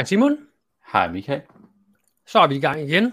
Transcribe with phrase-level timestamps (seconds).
[0.00, 0.38] Hej Simon.
[0.92, 1.42] Hej Michael.
[2.26, 3.12] Så er vi i gang igen.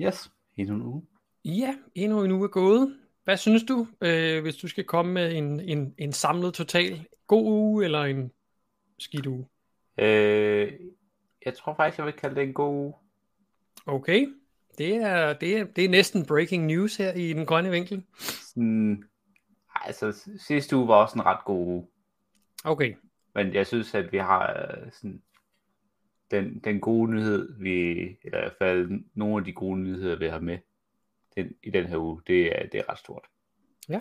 [0.00, 1.02] Yes, endnu en uge.
[1.44, 2.98] Ja, endnu en uge er gået.
[3.24, 7.44] Hvad synes du, øh, hvis du skal komme med en, en, en samlet total god
[7.44, 8.32] uge eller en
[8.98, 9.48] skidt uge?
[9.98, 10.72] Øh,
[11.44, 12.94] jeg tror faktisk, jeg vil kalde det en god uge.
[13.86, 14.28] Okay,
[14.78, 18.04] det er, det, er, det er næsten breaking news her i den grønne vinkel.
[18.18, 19.04] Sådan,
[19.74, 21.86] altså, sidste uge var også en ret god uge.
[22.64, 22.94] Okay.
[23.34, 25.22] Men jeg synes, at vi har øh, sådan,
[26.30, 30.26] den, den gode nyhed, vi, eller i hvert fald nogle af de gode nyheder, vi
[30.26, 30.58] har med
[31.36, 33.24] den, i den her uge, det er, det er ret stort.
[33.88, 34.00] Ja.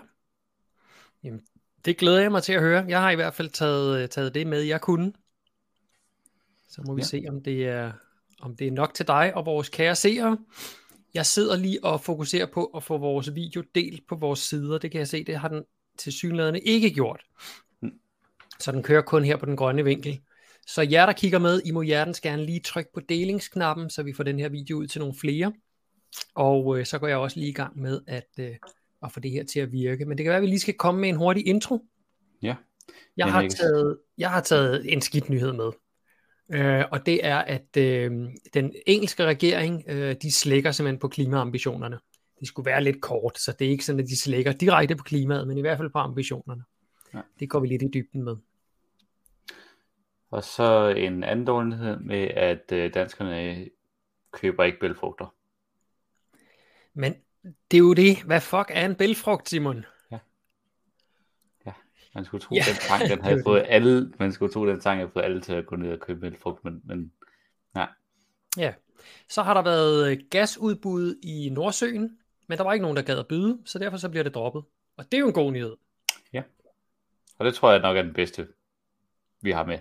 [1.24, 1.42] Jamen,
[1.86, 2.86] det glæder jeg mig til at høre.
[2.88, 5.14] Jeg har i hvert fald taget, taget det med, jeg kunne.
[6.68, 7.06] Så må vi ja.
[7.06, 7.92] se, om det, er,
[8.42, 10.38] om det er nok til dig og vores kære seere.
[11.14, 14.78] Jeg sidder lige og fokuserer på at få vores video delt på vores sider.
[14.78, 15.64] Det kan jeg se, det har den
[15.98, 17.24] til synlædende ikke gjort.
[17.82, 18.00] Mm.
[18.60, 20.22] Så den kører kun her på den grønne vinkel.
[20.68, 24.14] Så jer, der kigger med, I må hjertens gerne lige trykke på delingsknappen, så vi
[24.14, 25.54] får den her video ud til nogle flere.
[26.36, 28.56] Og øh, så går jeg også lige i gang med at, øh,
[29.04, 30.06] at få det her til at virke.
[30.06, 31.86] Men det kan være, at vi lige skal komme med en hurtig intro.
[32.42, 32.56] Ja.
[33.18, 35.72] Jeg har, taget, jeg har taget en skidt nyhed med.
[36.54, 38.12] Øh, og det er, at øh,
[38.54, 42.00] den engelske regering, øh, de slækker simpelthen på klimaambitionerne.
[42.40, 45.04] Det skulle være lidt kort, så det er ikke sådan, at de slækker direkte på
[45.04, 46.64] klimaet, men i hvert fald på ambitionerne.
[47.14, 47.20] Ja.
[47.40, 48.36] Det går vi lidt i dybden med.
[50.30, 53.70] Og så en anden dårlighed med, at øh, danskerne
[54.32, 55.36] køber ikke bælfrugter.
[56.94, 57.16] Men
[57.72, 58.24] det er jo det.
[58.24, 59.86] Hvad fuck er en bælfrugt, Simon?
[60.12, 60.20] Ja.
[61.66, 61.74] Ja,
[62.16, 62.62] man skulle tro, ja.
[62.68, 65.54] den tank, den havde fået alle, man skulle tro, den tank havde fået alle til
[65.54, 67.12] at gå ned og købe bælfrugt, men, men
[67.74, 67.90] nej.
[68.58, 68.74] Ja.
[69.30, 72.18] Så har der været øh, gasudbud i Nordsøen,
[72.48, 74.64] men der var ikke nogen, der gad at byde, så derfor så bliver det droppet.
[74.98, 75.76] Og det er jo en god nyhed.
[76.34, 76.44] Ja.
[77.38, 78.48] Og det tror jeg nok er den bedste,
[79.42, 79.80] vi har med.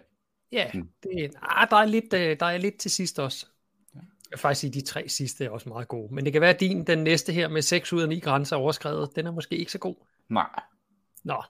[0.53, 0.89] Ja, mm.
[1.03, 3.47] det, ah, der, er lidt, øh, der er lidt til sidst også.
[3.95, 6.15] Jeg vil faktisk sige, at de tre sidste er også meget gode.
[6.15, 8.57] Men det kan være, at din, den næste her med 6 ud af 9 grænser
[8.57, 9.97] overskrevet, den er måske ikke så god.
[10.29, 10.61] Nej.
[11.25, 11.43] Nå.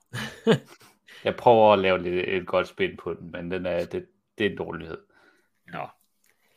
[1.23, 4.05] jeg prøver at lave lidt, et godt spin på den, men den er, det,
[4.37, 4.97] det er en dårlighed.
[5.73, 5.87] Nå.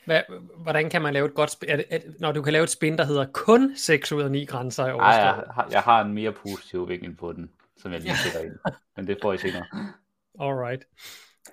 [0.04, 0.22] Hvad,
[0.62, 1.68] hvordan kan man lave et godt spin?
[1.68, 4.44] Det, er, når du kan lave et spin, der hedder kun 6 ud af 9
[4.44, 5.36] grænser er overskrevet?
[5.36, 8.40] Nej, jeg, har, jeg har en mere positiv vinkel på den, som jeg lige sætter
[8.40, 8.74] ind.
[8.96, 9.64] Men det får I senere.
[10.40, 10.84] Alright.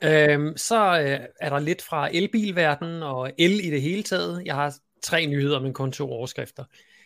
[0.04, 4.46] Øhm, så øh, er der lidt fra elbilverdenen og el i det hele taget.
[4.46, 6.64] Jeg har tre nyheder, men kun to overskrifter.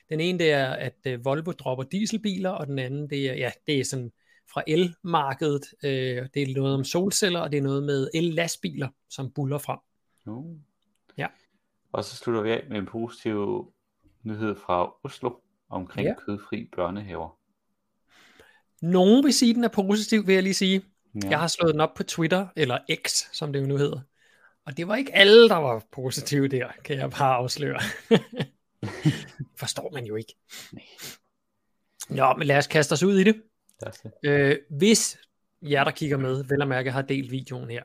[0.09, 3.51] Den ene det er, at øh, Volvo dropper dieselbiler, og den anden det er, ja,
[3.67, 4.11] det er sådan
[4.53, 5.65] fra elmarkedet.
[5.83, 9.79] Øh, det er noget om solceller, og det er noget med el-lastbiler, som buller frem.
[10.25, 10.57] Uh.
[11.17, 11.27] Ja.
[11.91, 13.73] Og så slutter vi af med en positiv
[14.23, 15.31] nyhed fra Oslo
[15.69, 16.13] omkring ja.
[16.25, 17.37] kødfri børnehaver.
[18.81, 20.81] Nogen vil sige, at den er positiv, vil jeg lige sige.
[21.15, 21.29] Ja.
[21.29, 22.77] Jeg har slået den op på Twitter, eller
[23.07, 23.99] X, som det jo nu hedder.
[24.65, 27.79] Og det var ikke alle, der var positive der, kan jeg bare afsløre.
[29.59, 30.35] Forstår man jo ikke.
[32.09, 33.41] Nå, men lad os kaste os ud i det.
[34.23, 35.17] Øh, hvis
[35.61, 37.83] jer, der kigger med, vel og mærke, har delt videoen her.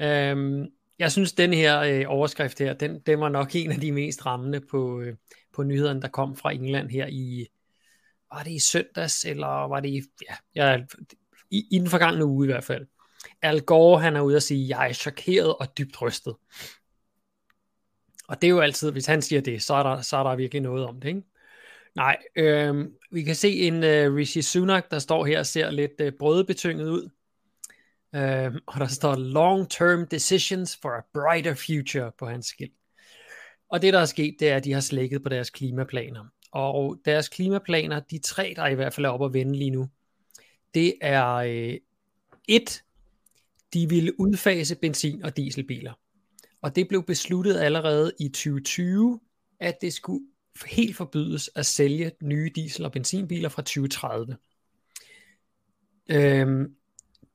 [0.00, 0.66] Øhm,
[0.98, 4.26] jeg synes, den her øh, overskrift her, den, den var nok en af de mest
[4.26, 5.16] rammende på, øh,
[5.52, 7.46] på nyhederne, der kom fra England her i,
[8.32, 10.86] var det i søndags, eller var det i, ja, jeg,
[11.50, 12.86] i, i den forgangne uge i hvert fald.
[13.42, 16.34] Al Gore, han er ude og sige, jeg er chokeret og dybt rystet.
[18.28, 20.36] Og det er jo altid, hvis han siger det, så er der, så er der
[20.36, 21.22] virkelig noget om det, ikke?
[21.94, 26.00] Nej, øh, vi kan se en øh, Rishi Sunak, der står her og ser lidt
[26.00, 27.10] øh, brødbetynget ud.
[28.14, 32.74] Øh, og der står long-term decisions for a brighter future på hans skilt.
[33.70, 36.24] Og det, der er sket, det er, at de har slækket på deres klimaplaner.
[36.52, 39.88] Og deres klimaplaner, de tre, der i hvert fald er oppe at vende lige nu,
[40.74, 41.76] det er øh,
[42.48, 42.84] et,
[43.74, 45.92] de ville udfase benzin- og dieselbiler.
[46.62, 49.20] Og det blev besluttet allerede i 2020,
[49.60, 50.24] at det skulle
[50.66, 54.36] helt forbydes at sælge nye diesel- og benzinbiler fra 2030.
[56.10, 56.74] Øhm,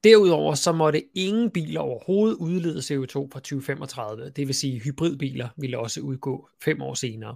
[0.03, 4.29] derudover så måtte ingen biler overhovedet udlede CO2 fra 2035.
[4.29, 7.35] Det vil sige, hybridbiler ville også udgå fem år senere.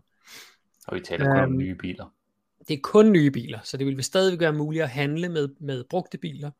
[0.87, 2.13] Og vi taler kun øhm, om nye biler
[2.67, 5.83] det er kun nye biler, så det vil stadig være muligt at handle med, med
[5.89, 6.51] brugte biler.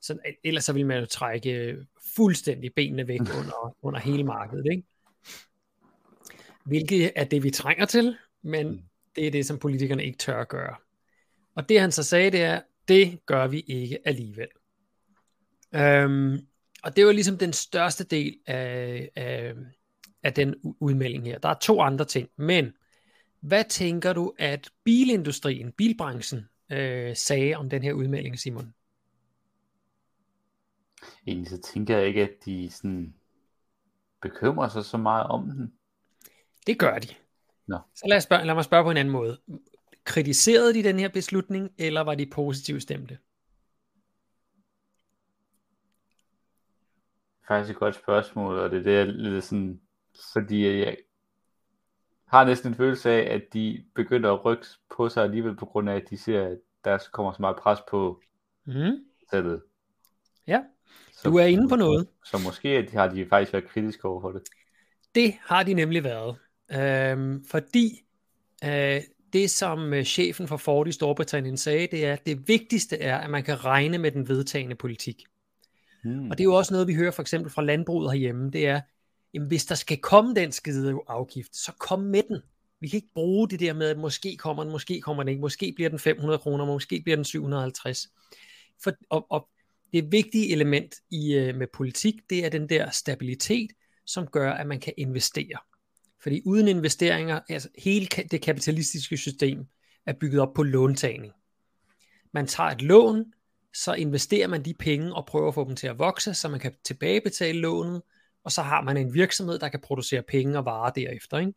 [0.00, 1.76] Så, ellers så vil man jo trække
[2.16, 4.66] fuldstændig benene væk under, under hele markedet.
[4.70, 4.82] Ikke?
[6.64, 8.80] Hvilket er det, vi trænger til, men mm.
[9.16, 10.74] det er det, som politikerne ikke tør at gøre.
[11.54, 14.48] Og det han så sagde, det er, det gør vi ikke alligevel.
[15.74, 16.46] Øhm,
[16.82, 19.54] og det var ligesom den største del af, af,
[20.22, 21.38] af den udmelding her.
[21.38, 22.72] Der er to andre ting, men
[23.42, 28.74] hvad tænker du, at bilindustrien, bilbranchen, øh, sagde om den her udmelding, Simon?
[31.26, 33.14] Egentlig så tænker jeg ikke, at de sådan
[34.22, 35.72] bekymrer sig så meget om den.
[36.66, 37.08] Det gør de.
[37.66, 37.78] Nå.
[37.94, 39.40] Så lad, os spørge, lad mig spørge på en anden måde.
[40.04, 43.18] Kritiserede de den her beslutning, eller var de positivt stemte?
[47.48, 49.80] Faktisk et godt spørgsmål, og det er det, jeg lidt sådan,
[50.32, 50.96] fordi jeg
[52.32, 55.90] har næsten en følelse af, at de begynder at rykke på sig alligevel, på grund
[55.90, 58.20] af, at de ser, at der kommer så meget pres på
[58.64, 58.96] Mm.
[59.30, 59.62] sættet.
[60.46, 60.60] Ja,
[61.12, 62.08] Så, du er inde på noget.
[62.24, 64.42] Så måske har de faktisk været kritiske over for det.
[65.14, 66.36] Det har de nemlig været.
[66.72, 68.04] Øhm, fordi
[68.64, 69.00] øh,
[69.32, 73.18] det, som øh, chefen for Ford i Storbritannien sagde, det er, at det vigtigste er,
[73.18, 75.24] at man kan regne med den vedtagende politik.
[76.04, 76.30] Hmm.
[76.30, 78.80] Og det er jo også noget, vi hører for eksempel fra landbruget herhjemme, det er,
[79.34, 82.40] jamen hvis der skal komme den skide afgift, så kom med den.
[82.80, 85.40] Vi kan ikke bruge det der med, at måske kommer den, måske kommer den ikke,
[85.40, 88.08] måske bliver den 500 kroner, måske bliver den 750.
[88.84, 89.48] For, og, og
[89.92, 93.70] det vigtige element i, øh, med politik, det er den der stabilitet,
[94.06, 95.58] som gør, at man kan investere.
[96.22, 99.66] Fordi uden investeringer, altså hele det kapitalistiske system
[100.06, 101.32] er bygget op på låntagning.
[102.32, 103.24] Man tager et lån,
[103.74, 106.60] så investerer man de penge og prøver at få dem til at vokse, så man
[106.60, 108.02] kan tilbagebetale lånet,
[108.44, 111.38] og så har man en virksomhed, der kan producere penge og varer derefter.
[111.38, 111.52] Ikke?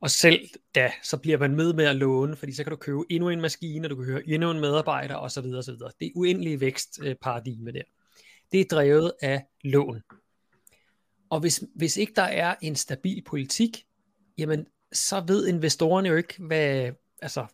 [0.00, 3.00] Og selv da, så bliver man med med at låne, fordi så kan du købe
[3.10, 5.44] endnu en maskine, og du kan høre endnu en medarbejder osv.
[5.44, 5.74] osv.
[6.00, 7.82] Det er uendelige vækstparadigme der.
[8.52, 10.02] Det er drevet af lån.
[11.30, 13.86] Og hvis, hvis ikke der er en stabil politik,
[14.38, 16.92] jamen så ved investorerne jo ikke, hvad,
[17.22, 17.46] altså,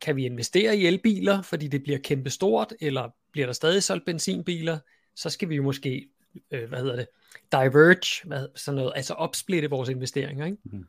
[0.00, 4.78] kan vi investere i elbiler, fordi det bliver kæmpestort, eller bliver der stadig solgt benzinbiler,
[5.14, 6.08] så skal vi jo måske,
[6.50, 7.06] øh, hvad hedder det,
[7.52, 10.46] diverge, hvad, sådan noget, altså opsplitte vores investeringer.
[10.46, 10.58] Ikke?
[10.64, 10.84] Mhm.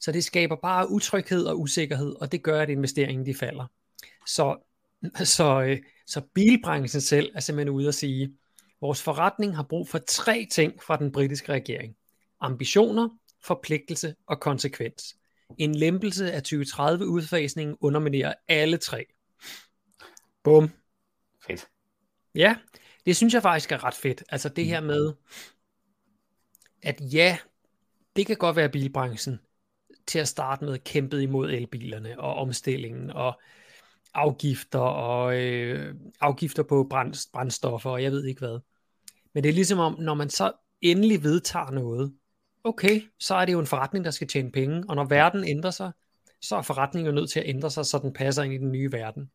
[0.00, 3.66] Så det skaber bare utryghed og usikkerhed, og det gør, at investeringen de falder.
[4.26, 4.56] Så,
[5.24, 8.34] så, øh, så bilbranchen selv er simpelthen ude at sige,
[8.80, 11.96] vores forretning har brug for tre ting fra den britiske regering.
[12.40, 13.08] Ambitioner,
[13.44, 15.16] forpligtelse og konsekvens.
[15.58, 19.06] En lempelse af 2030 udfasningen underminerer alle tre.
[20.44, 20.70] Bum.
[21.46, 21.68] Fedt.
[22.34, 22.56] Ja,
[23.06, 24.24] det synes jeg faktisk er ret fedt.
[24.28, 25.12] Altså det her med,
[26.82, 27.38] at ja,
[28.16, 29.40] det kan godt være bilbranchen
[30.06, 33.40] til at starte med kæmpet imod elbilerne og omstillingen og
[34.14, 38.58] afgifter og øh, afgifter på brand, brændstoffer og jeg ved ikke hvad.
[39.34, 42.14] Men det er ligesom om, når man så endelig vedtager noget,
[42.64, 45.70] okay, så er det jo en forretning, der skal tjene penge, og når verden ændrer
[45.70, 45.92] sig,
[46.42, 48.72] så er forretningen jo nødt til at ændre sig, så den passer ind i den
[48.72, 49.30] nye verden.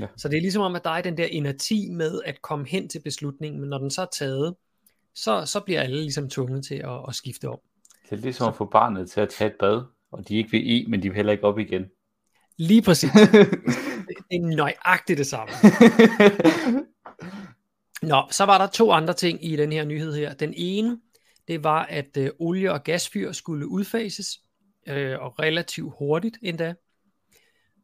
[0.00, 0.06] Ja.
[0.16, 2.88] Så det er ligesom om, at der er den der inerti med at komme hen
[2.88, 4.54] til beslutningen, men når den så er taget,
[5.14, 7.58] så, så bliver alle ligesom tvunget til at, at skifte om.
[8.10, 10.70] Det er ligesom at få barnet til at tage et bad, og de ikke vil
[10.70, 11.84] i, men de vil heller ikke op igen.
[12.56, 13.10] Lige præcis.
[14.30, 15.52] det er nøjagtigt det samme.
[18.02, 20.34] Nå, så var der to andre ting i den her nyhed her.
[20.34, 20.98] Den ene,
[21.48, 24.40] det var, at øh, olie- og gasfyr skulle udfases,
[24.86, 26.74] øh, og relativt hurtigt endda.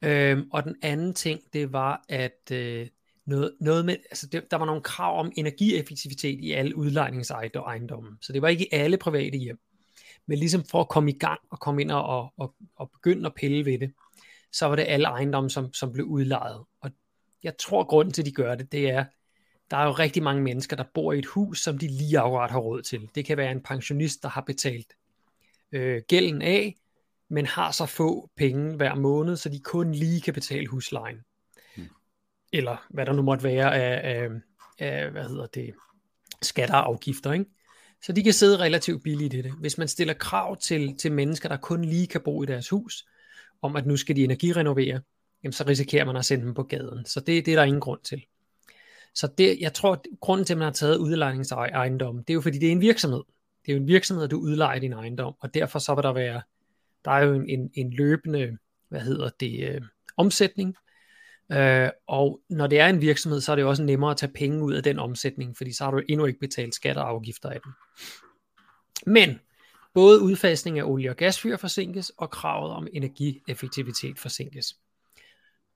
[0.03, 2.87] Øhm, og den anden ting, det var, at øh,
[3.26, 8.19] noget, noget med, altså det, der var nogle krav om energieffektivitet i alle udlejningsejendomme.
[8.21, 9.59] Så det var ikke i alle private hjem.
[10.26, 13.26] Men ligesom for at komme i gang og komme ind og, og, og, og begynde
[13.26, 13.93] at pille ved det,
[14.53, 16.64] så var det alle ejendomme, som, som blev udlejet.
[16.81, 16.90] Og
[17.43, 19.04] jeg tror, grunden til, at de gør det, det er,
[19.71, 22.50] der er jo rigtig mange mennesker, der bor i et hus, som de lige akkurat
[22.50, 23.11] har råd til.
[23.14, 24.93] Det kan være en pensionist, der har betalt
[25.73, 26.75] øh, gælden af,
[27.28, 31.19] men har så få penge hver måned, så de kun lige kan betale huslejen.
[32.56, 34.28] Eller hvad der nu måtte være af, af,
[34.78, 35.75] af hvad hedder det,
[36.42, 37.44] skatter og afgifter, ikke?
[38.02, 39.52] Så de kan sidde relativt billigt i det.
[39.61, 43.06] Hvis man stiller krav til, til mennesker, der kun lige kan bo i deres hus,
[43.62, 45.00] om at nu skal de energirenovere,
[45.42, 47.04] jamen så risikerer man at sende dem på gaden.
[47.04, 48.25] Så det, det er der ingen grund til.
[49.14, 52.40] Så det, jeg tror, at grunden til, at man har taget udlejningsejendom, det er jo
[52.40, 53.23] fordi, det er en virksomhed.
[53.66, 56.12] Det er jo en virksomhed, at du udlejer din ejendom, og derfor så vil der
[56.12, 56.42] være,
[57.04, 58.58] der er jo en, en, en løbende,
[58.88, 59.80] hvad hedder det, øh,
[60.16, 60.76] omsætning,
[61.52, 64.32] øh, og når det er en virksomhed, så er det jo også nemmere at tage
[64.32, 67.50] penge ud af den omsætning, fordi så har du endnu ikke betalt skatter og afgifter
[67.50, 67.72] af den.
[69.06, 69.40] Men
[69.94, 74.76] både udfasning af olie- og gasfyr forsinkes, og kravet om energieffektivitet forsinkes.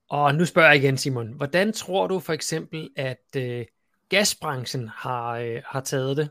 [0.09, 3.65] Og nu spørger jeg igen, Simon, hvordan tror du for eksempel, at øh,
[4.09, 6.29] gasbranchen har, øh, har taget det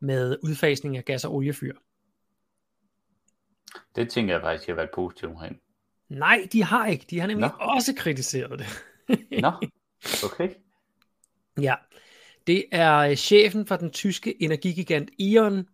[0.00, 1.74] med udfasning af gas- og oliefyr?
[3.96, 5.60] Det tænker jeg faktisk, har været positivt omkring.
[6.18, 7.06] Nej, de har ikke.
[7.10, 7.64] De har nemlig Nå.
[7.64, 8.66] også kritiseret det.
[9.42, 9.52] Nå,
[10.24, 10.48] okay.
[11.60, 11.74] Ja,
[12.46, 15.66] det er øh, chefen for den tyske energigigant E.ON,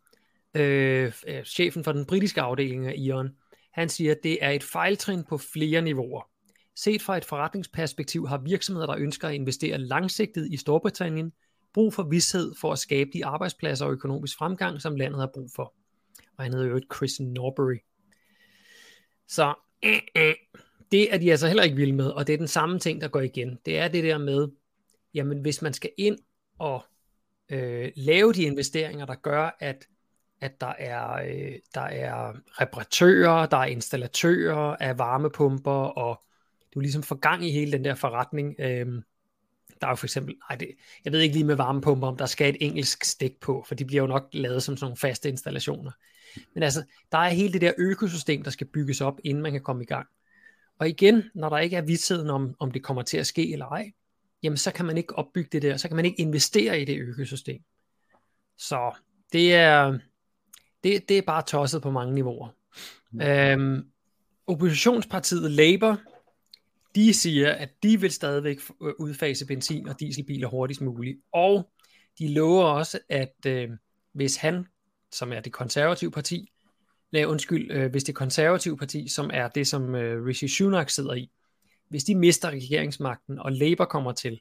[0.54, 3.30] øh, øh, chefen for den britiske afdeling af E.ON.
[3.73, 6.30] Han siger, at det er et fejltrin på flere niveauer.
[6.76, 11.33] Set fra et forretningsperspektiv har virksomheder, der ønsker at investere langsigtet i Storbritannien,
[11.75, 15.50] brug for vidshed for at skabe de arbejdspladser og økonomisk fremgang, som landet har brug
[15.57, 15.75] for.
[16.38, 17.78] Og han hedder jo et Chris Norbury.
[19.28, 19.54] Så
[20.92, 23.08] det er de altså heller ikke vilde med, og det er den samme ting, der
[23.08, 23.58] går igen.
[23.66, 24.49] Det er det der med,
[25.14, 26.18] jamen hvis man skal ind
[26.58, 26.85] og
[27.49, 29.87] øh, lave de investeringer, der gør, at
[30.40, 36.23] at der er, øh, der er reparatører, der er installatører af varmepumper, og
[36.75, 38.54] du ligesom får gang i hele den der forretning.
[38.58, 38.87] Øh,
[39.80, 40.68] der er jo for eksempel, nej, det,
[41.04, 43.85] jeg ved ikke lige med varmepumper, om der skal et engelsk stik på, for de
[43.85, 45.90] bliver jo nok lavet som sådan nogle faste installationer.
[46.54, 49.61] Men altså, der er hele det der økosystem, der skal bygges op, inden man kan
[49.61, 50.07] komme i gang.
[50.78, 53.66] Og igen, når der ikke er vidsheden om, om det kommer til at ske eller
[53.66, 53.92] ej,
[54.42, 56.99] jamen så kan man ikke opbygge det der, så kan man ikke investere i det
[56.99, 57.62] økosystem.
[58.59, 58.92] Så
[59.33, 59.99] det er,
[60.85, 62.49] det, det er bare tosset på mange niveauer.
[63.11, 63.21] Mm.
[63.21, 63.90] Øhm,
[64.47, 66.00] oppositionspartiet Labour,
[66.95, 71.18] de siger, at de vil stadigvæk øh, udfase benzin- og dieselbiler hurtigst muligt.
[71.33, 71.71] Og
[72.18, 73.71] de lover også, at øh,
[74.12, 74.66] hvis han,
[75.12, 76.53] som er det konservative parti,
[77.12, 81.15] nej, undskyld, øh, hvis det konservative parti, som er det, som øh, Rishi Sunak sidder
[81.15, 81.31] i,
[81.88, 84.41] hvis de mister regeringsmagten, og Labour kommer til,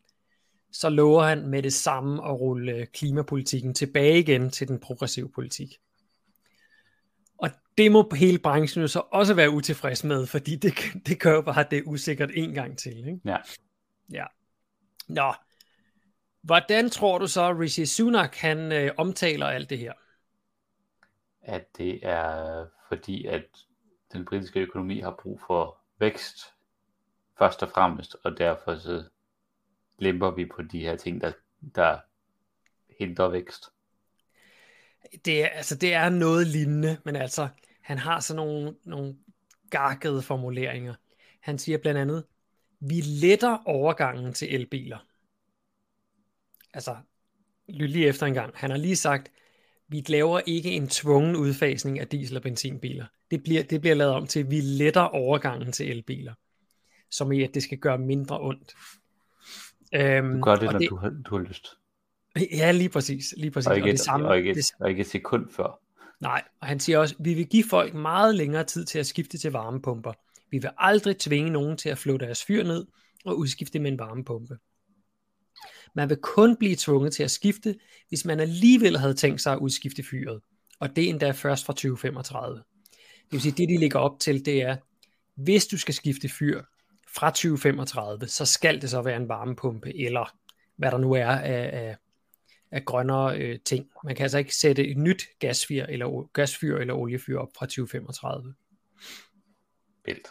[0.71, 5.29] så lover han med det samme at rulle øh, klimapolitikken tilbage igen til den progressive
[5.29, 5.77] politik.
[7.37, 10.73] Og det må hele branchen jo så også være utilfreds med, fordi det,
[11.07, 12.97] det gør jo bare, at det er usikkert en gang til.
[12.97, 13.19] Ikke?
[13.25, 13.37] Ja.
[14.11, 14.25] Ja.
[15.07, 15.33] Nå.
[16.43, 19.93] Hvordan tror du så, Rishi Sunak, han øh, omtaler alt det her?
[21.47, 23.45] At det er fordi, at
[24.13, 26.53] den britiske økonomi har brug for vækst,
[27.37, 29.03] først og fremmest, og derfor så
[29.99, 31.31] lemper vi på de her ting, der,
[31.75, 31.99] der
[32.99, 33.71] hindrer vækst
[35.25, 37.47] det er, altså, det er noget lignende, men altså,
[37.81, 39.15] han har sådan nogle, nogle
[39.69, 40.95] gakkede formuleringer.
[41.39, 42.23] Han siger blandt andet,
[42.79, 45.07] vi letter overgangen til elbiler.
[46.73, 46.97] Altså,
[47.67, 48.53] lyt lige efter en gang.
[48.55, 49.31] Han har lige sagt,
[49.89, 53.05] vi laver ikke en tvungen udfasning af diesel- og benzinbiler.
[53.31, 56.33] Det bliver, det bliver lavet om til, at vi letter overgangen til elbiler.
[57.11, 58.73] Som i, at det skal gøre mindre ondt.
[59.95, 61.67] Øhm, du gør det, når det, du, har, du har lyst.
[62.51, 63.33] Ja, lige præcis.
[63.37, 63.67] Lige præcis.
[63.67, 65.79] Og ikke, og det samme, og ikke, det, og ikke et sekund før.
[66.19, 69.37] Nej, og han siger også, vi vil give folk meget længere tid til at skifte
[69.37, 70.13] til varmepumper.
[70.51, 72.85] Vi vil aldrig tvinge nogen til at flå deres fyr ned
[73.25, 74.57] og udskifte med en varmepumpe.
[75.93, 77.75] Man vil kun blive tvunget til at skifte,
[78.09, 80.41] hvis man alligevel havde tænkt sig at udskifte fyret.
[80.79, 82.55] Og det er endda først fra 2035.
[82.55, 82.63] Det
[83.31, 84.77] vil sige, det de ligger op til, det er,
[85.35, 86.61] hvis du skal skifte fyr
[87.15, 90.33] fra 2035, så skal det så være en varmepumpe, eller
[90.75, 91.95] hvad der nu er af, af
[92.71, 93.89] af grønnere øh, ting.
[94.03, 98.53] Man kan altså ikke sætte et nyt gasfyr eller, gasfyr eller oliefyr op fra 2035.
[100.05, 100.27] Vildt.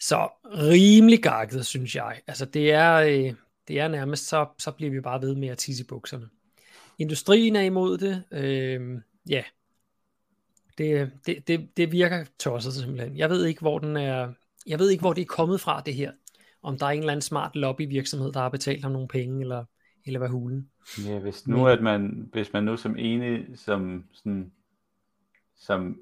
[0.00, 2.20] Så rimelig gakket, synes jeg.
[2.26, 3.34] Altså det er, øh,
[3.70, 6.28] det er nærmest, så, så bliver vi bare ved med at tisse i bukserne.
[6.98, 8.24] Industrien er imod det.
[8.32, 9.42] Øh, ja,
[10.78, 13.16] det, det, det, det virker tosset simpelthen.
[13.16, 14.32] Jeg ved ikke, hvor den er,
[14.66, 16.12] jeg ved ikke, hvor det er kommet fra, det her.
[16.62, 19.64] Om der er en eller anden smart lobbyvirksomhed, der har betalt ham nogle penge, eller
[20.06, 20.70] eller hvad hulen.
[21.06, 24.52] Ja, hvis nu, at man, hvis man nu som ene, som, sådan,
[25.56, 25.98] som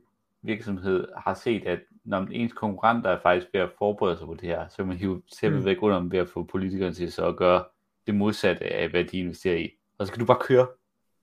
[0.49, 4.49] virksomhed har set, at når ens konkurrenter er faktisk ved at forberede sig på det
[4.49, 7.37] her, så kan man hive selv væk under ved at få politikerne til så at
[7.37, 7.65] gøre
[8.07, 9.71] det modsatte af, hvad de investerer i.
[9.99, 10.67] Og så kan du bare køre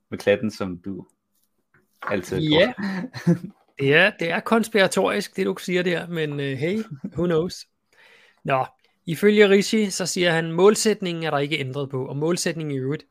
[0.10, 1.05] med klatten, som du
[2.01, 2.74] altid Ja,
[3.79, 7.67] det er, det er konspiratorisk, det du siger der, men uh, hey, who knows.
[8.44, 8.65] Nå,
[9.08, 13.05] Ifølge Rishi, så siger han, målsætningen er der ikke ændret på, og målsætningen i øvrigt,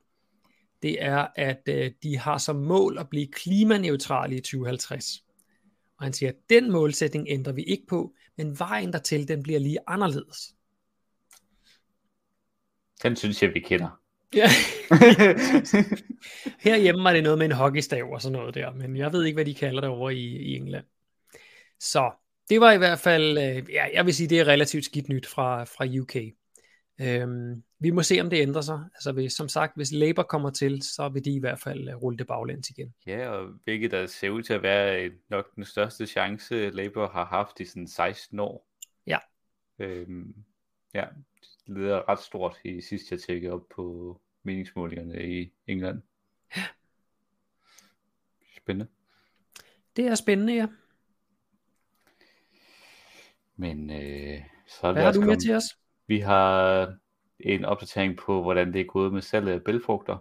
[0.83, 5.24] det er, at øh, de har som mål at blive klimaneutrale i 2050.
[5.99, 9.59] Og han siger, at den målsætning ændrer vi ikke på, men vejen dertil, den bliver
[9.59, 10.55] lige anderledes.
[13.03, 14.01] Den synes jeg, vi kender.
[14.35, 14.49] Ja.
[16.65, 19.37] Herhjemme er det noget med en hockeystav og sådan noget der, men jeg ved ikke,
[19.37, 20.85] hvad de kalder det over i, i England.
[21.81, 22.11] Så
[22.49, 25.27] det var i hvert fald, øh, ja, jeg vil sige, det er relativt skidt nyt
[25.27, 26.17] fra, fra UK.
[27.01, 28.85] Øhm, vi må se, om det ændrer sig.
[28.95, 32.03] Altså, hvis, som sagt, hvis Labour kommer til, så vil de i hvert fald uh,
[32.03, 32.95] rulle det baglæns igen.
[33.07, 37.25] Ja, og hvilket der ser ud til at være nok den største chance, Labour har
[37.25, 38.69] haft i sådan 16 år.
[39.07, 39.19] Ja.
[39.79, 40.35] Øhm,
[40.95, 41.05] ja,
[41.67, 46.03] det leder ret stort i sidste jeg tjekkede op på meningsmålingerne i England.
[46.57, 46.63] Ja.
[48.57, 48.91] Spændende.
[49.97, 50.67] Det er spændende, ja.
[53.57, 55.65] Men øh, så er Hvad har du med til os?
[56.07, 56.95] Vi har
[57.41, 60.19] en opdatering på, hvordan det er gået med salget af bælfrugter.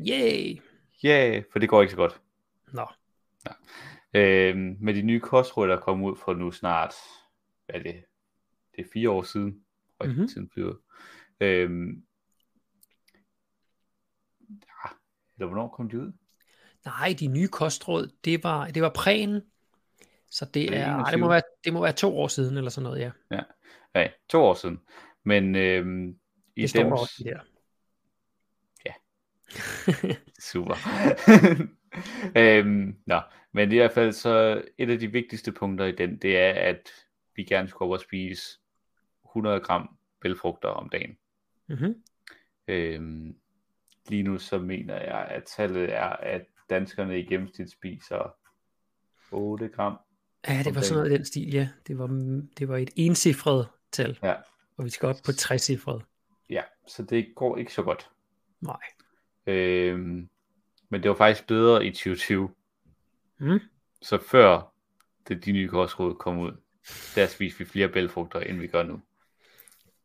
[0.00, 0.60] Yay!
[1.04, 2.20] Yeah, for det går ikke så godt.
[2.72, 2.86] Nå.
[3.46, 3.52] Ja.
[4.20, 6.94] Øhm, med de nye kostråd, der kom ud for nu snart,
[7.66, 8.04] hvad er det?
[8.76, 9.64] Det er fire år siden,
[9.98, 10.28] og mm-hmm.
[10.28, 10.74] tiden flyver.
[11.40, 12.02] Øhm,
[14.50, 14.90] ja,
[15.36, 16.12] eller hvornår kom de ud?
[16.84, 19.42] Nej, de nye kostråd, det var, det var prægen.
[20.30, 21.20] Så det, er ej, det, 21.
[21.20, 23.40] må være, det må være to år siden, eller sådan noget, ja.
[23.94, 24.80] Ja, to år siden.
[25.24, 26.18] Men øhm,
[26.56, 26.92] i Det står dem...
[26.92, 27.38] også der.
[30.50, 30.74] Super.
[32.40, 33.20] øhm, nå,
[33.52, 36.90] men i hvert fald så et af de vigtigste punkter i den, det er, at
[37.34, 38.42] vi gerne skulle og spise
[39.30, 41.16] 100 gram bælfrugter om dagen.
[41.66, 42.02] Mm-hmm.
[42.68, 43.36] Øhm,
[44.08, 48.36] lige nu så mener jeg, at tallet er, at danskerne i gennemsnit spiser
[49.32, 49.98] 8 gram.
[50.48, 51.68] Ja, det var sådan noget i den stil, ja.
[51.86, 52.06] Det var,
[52.58, 54.34] det var et encifret tal, Ja,
[54.76, 56.02] og vi skal op på trecifret.
[56.50, 58.10] ja, så det går ikke så godt.
[58.60, 58.80] Nej.
[59.46, 60.28] Øhm,
[60.88, 62.50] men det var faktisk bedre i 2020.
[63.38, 63.60] Mm.
[64.02, 64.72] Så før
[65.28, 66.52] det, de nye kostråd kom ud,
[67.14, 69.00] der spiste vi flere bælfrugter, end vi gør nu.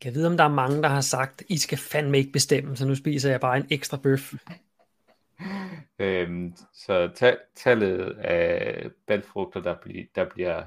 [0.03, 2.87] Jeg vide, om der er mange, der har sagt, I skal fandme ikke bestemme, så
[2.87, 4.33] nu spiser jeg bare en ekstra bøf.
[6.01, 10.63] Øhm, så ta- tallet af bælfrugter, der, bliver, der bliver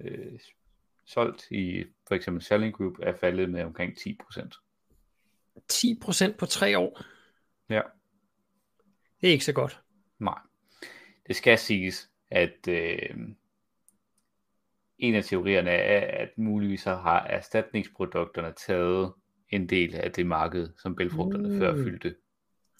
[0.00, 0.38] øh,
[1.06, 4.64] solgt i for eksempel Selling Group, er faldet med omkring 10%.
[5.72, 7.00] 10% på tre år,
[7.70, 7.80] Ja,
[9.20, 9.80] det er ikke så godt.
[10.18, 10.38] nej.
[11.26, 13.16] Det skal siges, at øh,
[14.98, 19.12] en af teorierne er, at muligvis har erstatningsprodukterne taget
[19.50, 21.58] en del af det marked, som bælfrugterne Mm.
[21.58, 22.16] før fyldte.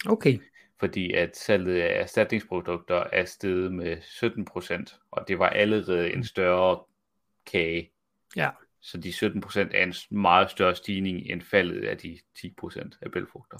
[0.07, 0.39] Okay,
[0.81, 6.79] fordi at salget af erstatningsprodukter er steget med 17%, og det var allerede en større
[7.47, 7.91] kage.
[8.37, 8.51] ja.
[8.81, 13.57] Så de 17% er en meget større stigning end faldet af de 10% af bælfrugter.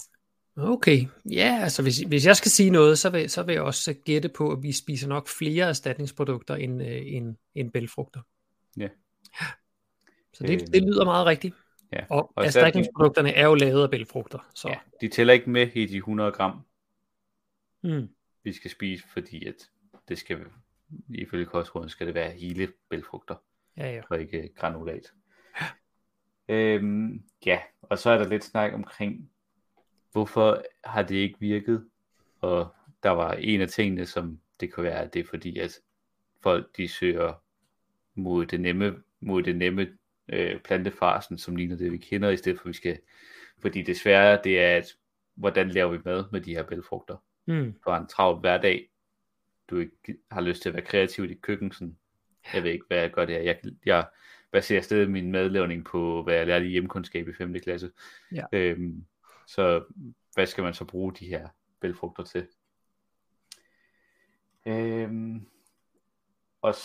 [0.57, 3.93] Okay, ja, altså hvis, hvis jeg skal sige noget, så vil, så vil jeg også
[4.05, 8.21] gætte på, at vi spiser nok flere erstatningsprodukter end, øh, end, end bælfrugter.
[8.77, 8.87] Ja.
[10.33, 11.55] Så det, Øhm, det lyder meget rigtigt.
[11.93, 12.03] Ja.
[12.09, 14.49] Og, Og erstatningsprodukterne er jo lavet af bælfrugter.
[14.55, 14.67] Så.
[14.67, 16.65] Ja, de tæller ikke med i de 100 gram,
[17.83, 18.09] Mm.
[18.43, 19.69] vi skal spise, fordi at
[20.07, 20.45] det skal,
[21.09, 23.35] ifølge kostråden, skal det være hele bælfrugter,
[23.77, 24.01] ja, ja.
[24.09, 25.13] og ikke granulat.
[26.49, 29.31] Øhm, ja, og så er der lidt snak omkring,
[30.11, 31.89] hvorfor har det ikke virket?
[32.41, 35.79] Og der var en af tingene, som det kan være, at det er fordi, at
[36.43, 37.43] folk de søger
[38.15, 39.97] mod det nemme, mod det nemme
[40.29, 42.99] øh, plantefarsen, som ligner det, vi kender, i stedet for, vi skal,
[43.61, 44.95] fordi det svære, det er, at
[45.35, 47.17] hvordan laver vi mad med de her bælfrugter?
[47.49, 47.75] Mm.
[47.83, 48.89] For en travl hverdag,
[49.69, 51.97] du ikke har lyst til at være kreativ i dit køkken, sådan,
[52.53, 53.41] jeg ved ikke, hvad jeg gør det her.
[53.41, 54.07] Jeg, jeg
[54.51, 57.53] baserer stadig min madlavning på, hvad jeg lærte i hjemkundskab i 5.
[57.53, 57.91] klasse.
[58.31, 58.45] Ja.
[58.53, 59.05] Øhm,
[59.47, 59.83] så
[60.33, 61.47] hvad skal man så bruge de her
[61.81, 62.47] bælfrugter til?
[64.65, 65.47] Øhm,
[66.61, 66.75] og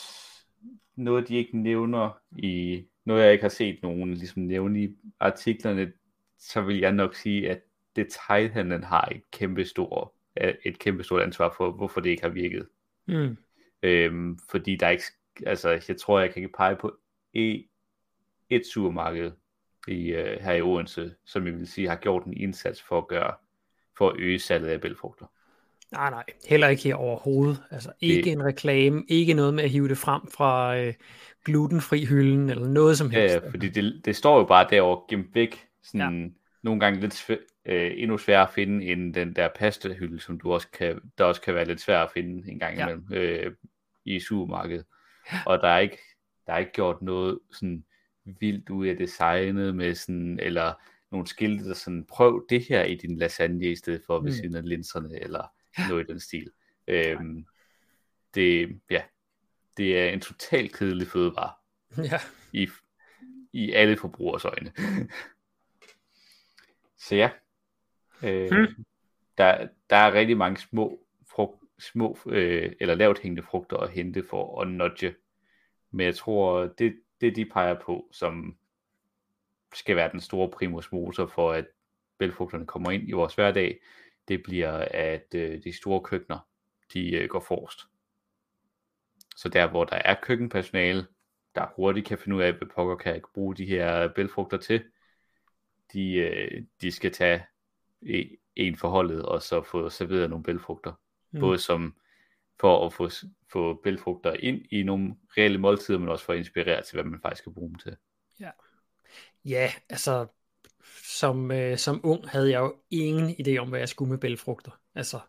[0.97, 5.93] noget, de ikke nævner i, noget jeg ikke har set nogen ligesom nævne i artiklerne,
[6.39, 7.63] så vil jeg nok sige, at
[7.97, 10.09] detailhandlen har et kæmpe stort,
[10.65, 12.67] et kæmpe stort ansvar for, hvorfor det ikke har virket.
[13.07, 13.37] Mm.
[13.83, 15.05] Øhm, fordi der er ikke,
[15.47, 16.97] altså jeg tror, jeg kan ikke pege på
[17.33, 17.67] et,
[18.51, 19.33] et supermarked
[19.89, 23.09] i, øh, her i Odense, som jeg vil sige har gjort en indsats for at
[23.09, 23.35] gøre,
[23.99, 25.27] for at øge salget af bælfrugter.
[25.93, 27.63] Nej, nej, heller ikke her overhovedet.
[27.71, 30.95] Altså ikke Det- en reklame, ikke noget med at hive det frem fra øh,
[31.45, 33.35] glutenfri hylden, eller noget som Ja, helst.
[33.35, 36.29] ja, fordi det, det står jo bare derovre gemt væk, sådan ja.
[36.63, 37.15] nogle gange lidt
[37.67, 41.41] øh, endnu sværere at finde end den der pastahylde, som du også kan, der også
[41.41, 42.83] kan være lidt svær at finde en gang Ja.
[42.89, 43.55] imellem øh,
[44.05, 44.87] i supermarkedet.
[45.47, 45.99] Og der er ikke,
[46.47, 47.85] der er ikke gjort noget sådan
[48.25, 50.73] vildt ud af designet med sådan, eller
[51.11, 54.37] nogle skilte, der sådan, prøv det her i din lasagne, i stedet for ved Mm.
[54.37, 55.53] siden af linserne, eller
[55.89, 56.51] noget i den stil.
[56.87, 57.47] Øhm,
[58.35, 59.03] det, ja,
[59.77, 61.53] det er en totalt kedelig fødevare
[61.99, 62.19] Ja,
[62.53, 62.69] i,
[63.53, 64.73] i alle forbrugers øjne.
[66.99, 67.31] Så ja,
[68.25, 68.85] øh, Hmm.
[69.39, 74.25] der, der er rigtig mange små, frugt, små øh, eller lavt hængende frugter at hente
[74.31, 75.15] for at nudge.
[75.91, 78.57] Men jeg tror, det, det de peger på, som
[79.75, 81.67] skal være den store primus motor for, at
[82.19, 83.81] bælfrugterne kommer ind i vores hverdag,
[84.29, 86.49] det bliver, at øh, de store køkkener,
[86.93, 87.81] de øh, går forrest.
[89.37, 91.07] Så der, hvor der er køkkenpersonale,
[91.55, 94.85] der hurtigt kan finde ud af, hvad pokker kan jeg bruge de her bælfrugter til,
[95.93, 97.45] de, øh, de skal tage
[98.57, 100.93] en forholdet, og så få serveret nogle bælfrugter.
[101.33, 101.41] Mm.
[101.41, 101.95] Både som
[102.61, 103.09] for at få,
[103.53, 107.21] få bælfrugter ind i nogle reelle måltider, men også for at inspirere til, hvad man
[107.21, 107.97] faktisk skal bruge dem til.
[109.45, 110.27] ja altså
[111.05, 114.81] som, øh, som ung havde jeg jo ingen idé om, hvad jeg skulle med bælfrugter.
[114.95, 115.21] Altså,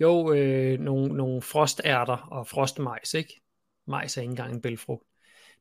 [0.00, 3.42] jo, øh, nogle, nogle frostærter og frostmajs, ikke?
[3.86, 5.04] Majs er ikke engang en bælfrugt.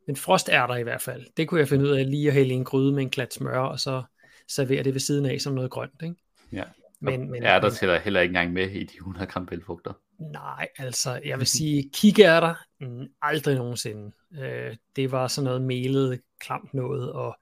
[0.07, 2.57] Men frostærter i hvert fald, det kunne jeg finde ud af lige at hælde i
[2.57, 4.03] en gryde med en klat smør, og så
[4.47, 6.15] servere det ved siden af som noget grønt, ikke?
[6.51, 6.63] Ja.
[6.99, 9.93] Men, men, er der men, tæller heller ikke engang med i de 100 gram bælfrugter?
[10.19, 14.11] Nej, altså jeg vil sige, kikærter, mm, aldrig nogensinde.
[14.39, 17.37] Øh, det var sådan noget melet, klamt noget, og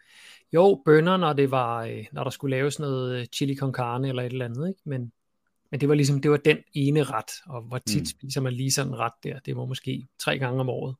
[0.54, 4.10] jo, bønner, når det var, øh, når der skulle laves noget øh, chili con carne
[4.10, 4.82] eller et eller andet, ikke?
[4.86, 5.12] Men,
[5.72, 8.06] men det var ligesom, det var den ene ret, og hvor tit mm.
[8.06, 10.96] spiser man lige sådan en ret der, det var måske tre gange om året.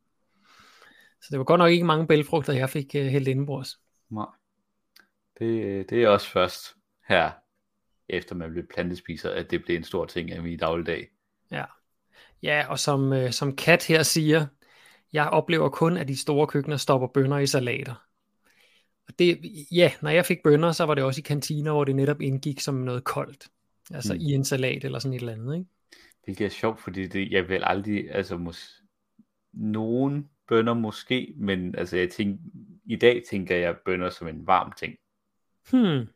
[1.22, 3.80] Så det var godt nok ikke mange bælfrugter, jeg fik uh, hældt indenbords.
[4.10, 4.26] Nej.
[5.40, 6.76] Det, det er også først
[7.08, 7.32] her,
[8.12, 11.08] efter man blev plantespiser, at det blev en stor ting af min dagligdag.
[11.52, 11.66] Ja,
[12.44, 14.46] ja og som, øh, som Kat her siger,
[15.14, 18.08] jeg oplever kun, at de store køkkener stopper bønder i salater.
[19.08, 19.40] Og det,
[19.72, 22.60] ja, når jeg fik bønder, så var det også i kantiner, hvor det netop indgik
[22.60, 23.48] som noget koldt.
[23.94, 24.20] Altså mm.
[24.20, 25.70] i en salat eller sådan et eller andet, ikke?
[26.26, 28.82] Det er sjovt, fordi det, jeg vil aldrig, altså mås,
[29.54, 32.38] nogen bønder måske, men altså jeg tænker,
[32.86, 34.96] i dag tænker jeg bønder som en varm ting.
[35.72, 36.08] Hmm.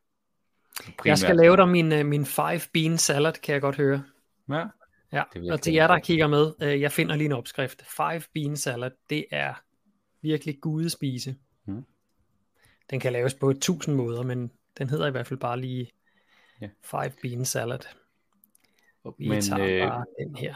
[0.84, 1.06] Primært.
[1.06, 4.04] Jeg skal lave dig min, øh, min five bean salad, kan jeg godt høre.
[4.50, 4.66] Ja.
[5.12, 7.84] Ja, og til jer, der kigger med, øh, jeg finder lige en opskrift.
[7.86, 9.54] Five bean salad, det er
[10.22, 11.36] virkelig gudespise.
[11.66, 11.86] Hmm.
[12.90, 15.92] Den kan laves på tusind måder, men den hedder i hvert fald bare lige
[16.62, 16.70] ja.
[16.84, 17.80] five bean salad.
[19.18, 20.56] Vi men, tager øh, bare den her.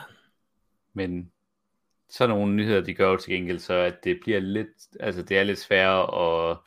[0.93, 1.31] Men
[2.09, 5.37] så nogle nyheder, de gør jo til gengæld, så at det bliver lidt, altså det
[5.37, 6.57] er lidt sværere at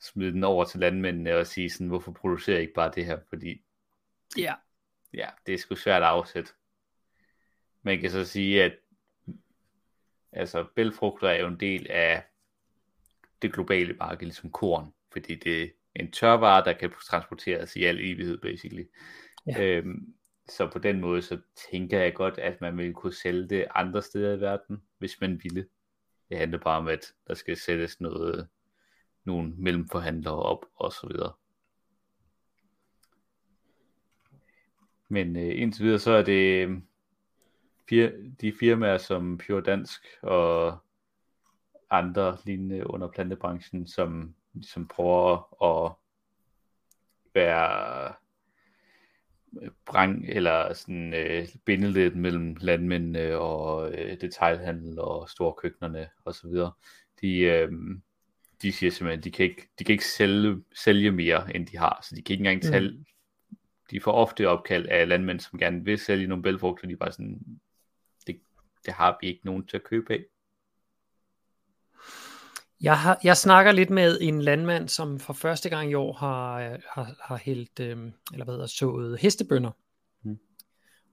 [0.00, 3.18] smide den over til landmændene og sige sådan, hvorfor producerer I ikke bare det her,
[3.28, 3.62] fordi
[4.38, 4.54] ja,
[5.14, 6.52] ja det er sgu svært at afsætte.
[7.82, 8.72] Man kan så sige, at
[10.32, 12.24] altså bælfrugter er jo en del af
[13.42, 18.00] det globale marked, ligesom korn, fordi det er en tørvare, der kan transporteres i al
[18.00, 18.84] evighed, basically.
[19.46, 19.64] Ja.
[19.64, 20.14] Øhm,
[20.48, 24.02] så på den måde, så tænker jeg godt, at man ville kunne sælge det andre
[24.02, 25.66] steder i verden, hvis man ville.
[26.28, 28.48] Det handler bare om, at der skal sættes noget,
[29.30, 31.32] nogle mellemforhandlere op, og så videre.
[35.08, 36.78] Men øh, indtil videre, så er det øh,
[37.88, 40.78] fir, de firmaer som Pure Dansk og
[41.90, 45.92] andre lignende under plantebranchen, som, som prøver at
[47.34, 48.14] være
[49.62, 56.50] øh, brang, eller sådan øh, lidt mellem landmændene og øh, detailhandel og store køkkenerne osv.
[57.20, 57.72] De, øh,
[58.62, 62.06] de siger simpelthen, de kan ikke, de kan ikke sælge, sælge mere, end de har,
[62.08, 63.04] så de kan ikke engang mm.
[63.90, 67.12] de får ofte opkald af landmænd, som gerne vil sælge nogle bælfrugter, de er bare
[67.12, 67.60] sådan,
[68.26, 68.40] det,
[68.86, 70.24] det har vi ikke nogen til at købe af.
[72.80, 76.60] Jeg, har, jeg snakker lidt med en landmand, som for første gang i år har,
[76.88, 77.98] har, har hældt, øh,
[78.32, 79.70] eller hvad hedder, sået hestebønder.
[80.22, 80.38] Mm.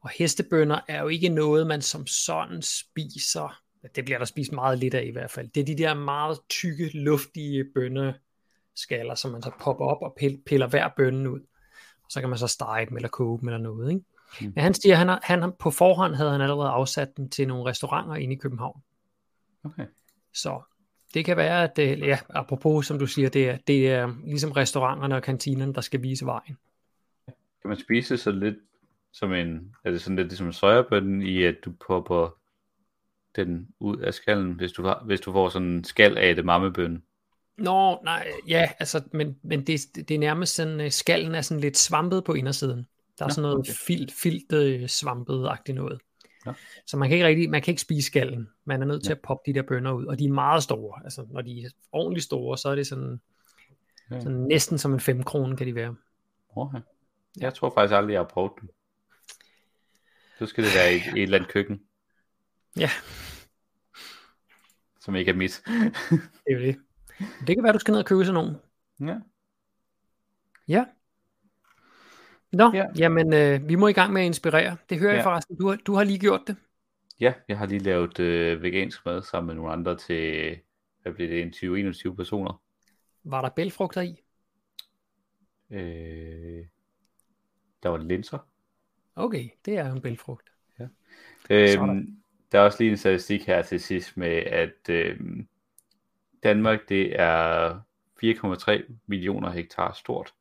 [0.01, 3.61] Og hestebønder er jo ikke noget, man som sådan spiser.
[3.95, 5.47] Det bliver der spist meget lidt af i hvert fald.
[5.47, 10.67] Det er de der meget tykke, luftige bønneskaller, som man så popper op og piller
[10.67, 11.39] hver bønne ud.
[12.03, 13.89] Og så kan man så stege dem eller koge dem eller noget.
[13.89, 14.03] Ikke?
[14.41, 14.51] Mm.
[14.55, 17.69] Men han siger, han, har, han på forhånd havde han allerede afsat dem til nogle
[17.69, 18.81] restauranter inde i København.
[19.63, 19.85] Okay.
[20.33, 20.61] Så
[21.13, 24.51] det kan være, at det, ja, apropos som du siger, det er, det er ligesom
[24.51, 26.57] restauranterne og kantinerne, der skal vise vejen.
[27.61, 28.55] Kan man spise så lidt
[29.11, 32.37] som en, er det sådan lidt ligesom sojabønnen i, at du popper
[33.45, 37.03] den ud af skallen, hvis du, hvis du får sådan en skal af det mammebøn?
[37.57, 41.61] Nå, nej, ja, altså, men, men det, det er nærmest sådan, øh, skallen er sådan
[41.61, 42.87] lidt svampet på indersiden.
[43.19, 43.73] Der er Nå, sådan noget okay.
[43.87, 46.01] filt, filt øh, svampet-agtigt noget.
[46.45, 46.53] Ja.
[46.85, 48.49] Så man kan ikke rigtig, man kan ikke spise skallen.
[48.65, 49.15] Man er nødt til ja.
[49.15, 51.01] at poppe de der bønner ud, og de er meget store.
[51.03, 53.21] Altså, når de er ordentligt store, så er det sådan,
[54.11, 54.19] ja.
[54.19, 55.95] sådan næsten som en 5 kroner kan de være.
[56.55, 56.79] Okay.
[57.37, 58.69] Jeg tror faktisk aldrig, jeg har prøvet dem.
[60.39, 61.81] Så skal det være i et, et eller andet køkken.
[62.77, 62.89] Ja.
[64.99, 65.63] Som ikke er mit.
[66.45, 66.79] det er det.
[67.47, 68.55] Det kan være, du skal ned og købe sådan nogen.
[68.99, 69.19] Ja.
[70.67, 70.85] Ja.
[72.51, 72.85] Nå, ja.
[72.97, 74.77] jamen øh, vi må i gang med at inspirere.
[74.89, 75.15] Det hører ja.
[75.15, 75.57] jeg forresten.
[75.57, 76.55] Du har, du har lige gjort det.
[77.19, 80.57] Ja, jeg har lige lavet øh, vegansk mad sammen med nogle andre til,
[81.01, 81.55] hvad bliver det,
[82.05, 82.61] 20-21 personer.
[83.23, 84.23] Var der bælfrugter i?
[85.69, 86.65] Øh,
[87.83, 88.47] der var linser.
[89.15, 90.51] Okay, det er en bælfrugt.
[90.79, 90.87] Ja.
[91.49, 95.19] Øhm, der er også lige en statistik her til sidst med, at øh,
[96.43, 97.79] Danmark det er
[98.23, 100.33] 4,3 millioner hektar stort.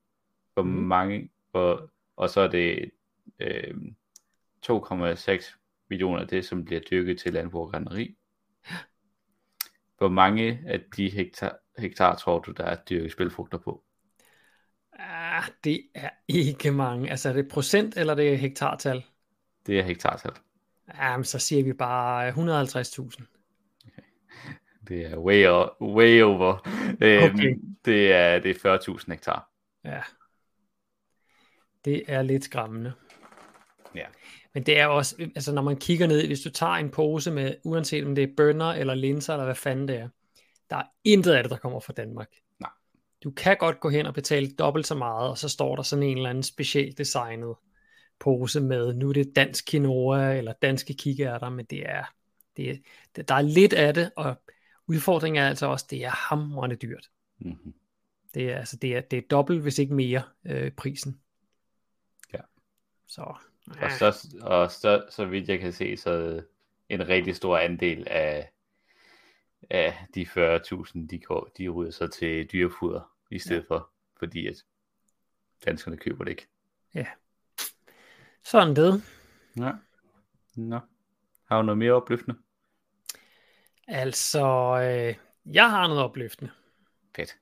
[0.55, 0.69] Hvor mm.
[0.69, 2.90] mange, hvor og så er det
[3.38, 3.75] øh,
[4.66, 5.57] 2,6
[5.90, 8.16] millioner af det, som bliver dyrket til landbrug og grænneri.
[9.99, 13.85] Hvor mange af de hektar, hektar tror du, der er dyrket spilfrugter på?
[14.92, 17.11] Ah, det er ikke mange.
[17.11, 19.05] Altså er det procent, eller det er hektartal?
[19.66, 20.33] Det er hektartal.
[20.94, 22.37] Jamen, så siger vi bare 150.000.
[23.87, 24.03] Okay.
[24.88, 25.46] Det er way,
[25.81, 26.68] way over.
[27.01, 27.59] Øhm, okay.
[27.85, 29.51] det, er, det er 40.000 hektar.
[29.85, 30.03] Ja,
[31.85, 32.92] Det er lidt skræmmende.
[33.94, 34.07] Ja.
[34.55, 37.55] Men det er også, altså når man kigger ned, hvis du tager en pose med,
[37.64, 40.09] uanset om det er bønner eller linser, eller hvad fanden det er,
[40.70, 42.29] der er intet af det, der kommer fra Danmark.
[42.61, 42.70] Nej.
[43.25, 46.03] Du kan godt gå hen og betale dobbelt så meget, og så står der sådan
[46.03, 47.55] en eller anden specielt designet
[48.19, 52.05] pose med, nu er det dansk quinoa, eller danske kikærter, men det er,
[52.57, 52.83] det
[53.17, 54.35] det, der er lidt af det, og
[54.87, 57.11] udfordringen er altså også, det er hamrende dyrt.
[57.39, 57.75] Mm-hmm.
[58.35, 61.21] Det er, altså, det er, det er dobbelt, hvis ikke mere, øh, prisen.
[62.35, 62.41] Ja.
[63.07, 63.21] Så,
[63.83, 66.43] Og, så, og så, så vidt jeg kan se, så
[66.89, 68.51] en rigtig stor andel af,
[69.71, 73.75] af de 40.000, de, går, de ryger så til dyrefoder i stedet ja.
[73.75, 74.65] for, fordi at
[75.65, 76.47] danskerne køber det ikke.
[76.95, 77.07] Ja.
[78.51, 79.03] Sådan det.
[79.57, 79.73] Ja.
[80.57, 80.79] Nå.
[81.45, 82.39] Har du noget mere opløftende?
[83.89, 84.41] Altså,
[84.83, 85.15] øh,
[85.55, 86.51] jeg har noget opløftende.
[87.17, 87.37] Fedt.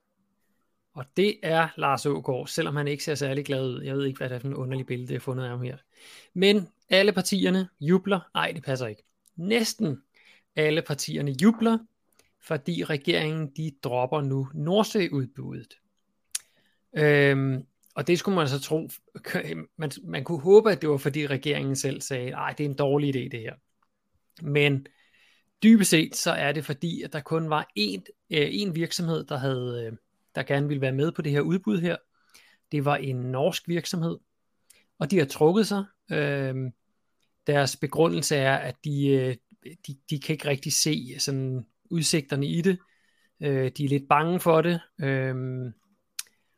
[0.94, 3.82] Og det er Lars Ågaard, selvom han ikke ser særlig glad ud.
[3.82, 5.62] Jeg ved ikke, hvad det er for en underlig billede, jeg har fundet af ham
[5.62, 5.76] her.
[6.34, 8.20] Men alle partierne jubler.
[8.34, 9.02] Nej, det passer ikke.
[9.36, 10.02] Næsten
[10.56, 11.78] alle partierne jubler,
[12.40, 15.74] fordi regeringen de dropper nu Nordsøudbuddet.
[16.96, 18.88] Øhm, og det skulle man så tro,
[19.78, 22.76] man, man kunne håbe, at det var fordi regeringen selv sagde, nej, det er en
[22.76, 23.54] dårlig idé det her.
[24.42, 24.86] Men
[25.62, 29.36] dybest set så er det fordi, at der kun var én, øh, én virksomhed, der
[29.36, 29.96] havde, øh,
[30.34, 31.96] der gerne ville være med på det her udbud her.
[32.72, 34.18] Det var en norsk virksomhed,
[34.98, 35.84] og de har trukket sig.
[36.12, 36.54] Øh,
[37.46, 39.36] deres begrundelse er, at de, øh,
[39.86, 42.78] de, de kan ikke rigtig se sådan udsigterne i det.
[43.40, 44.80] Øh, de er lidt bange for det.
[45.00, 45.34] Øh,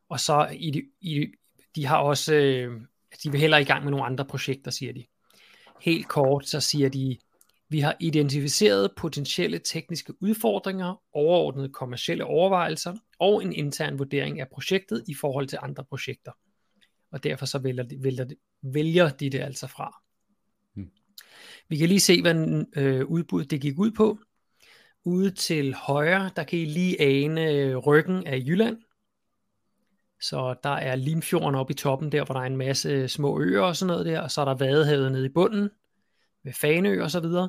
[0.08, 1.26] og så i de, i,
[1.76, 2.80] de har også, øh,
[3.24, 5.04] de vil heller i gang med nogle andre projekter, siger de.
[5.80, 7.16] Helt kort, så siger de,
[7.68, 15.04] vi har identificeret potentielle tekniske udfordringer, overordnede kommercielle overvejelser og en intern vurdering af projektet
[15.08, 16.32] i forhold til andre projekter.
[17.10, 20.02] Og derfor så vælger de, vælger de, vælger de det altså fra.
[20.74, 20.90] Hmm.
[21.68, 24.18] Vi kan lige se, hvad øh, udbuddet det gik ud på.
[25.04, 28.78] Ude til højre, der kan I lige ane øh, ryggen af Jylland.
[30.20, 33.62] Så der er Limfjorden oppe i toppen, der hvor der er en masse små øer
[33.62, 35.70] og sådan noget der, og så er der Vadehavet nede i bunden,
[36.44, 37.48] med Faneø og så videre.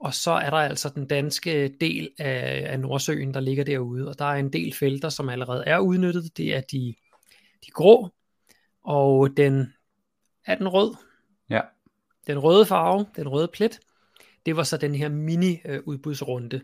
[0.00, 4.18] Og så er der altså den danske del af, af Nordsøen, der ligger derude, og
[4.18, 6.36] der er en del felter, som allerede er udnyttet.
[6.36, 6.94] Det er de,
[7.66, 8.08] de grå,
[8.84, 9.74] og den
[10.46, 10.94] er den rød.
[11.50, 11.60] Ja.
[12.26, 13.80] Den røde farve, den røde plet,
[14.46, 16.60] det var så den her mini-udbudsrunde,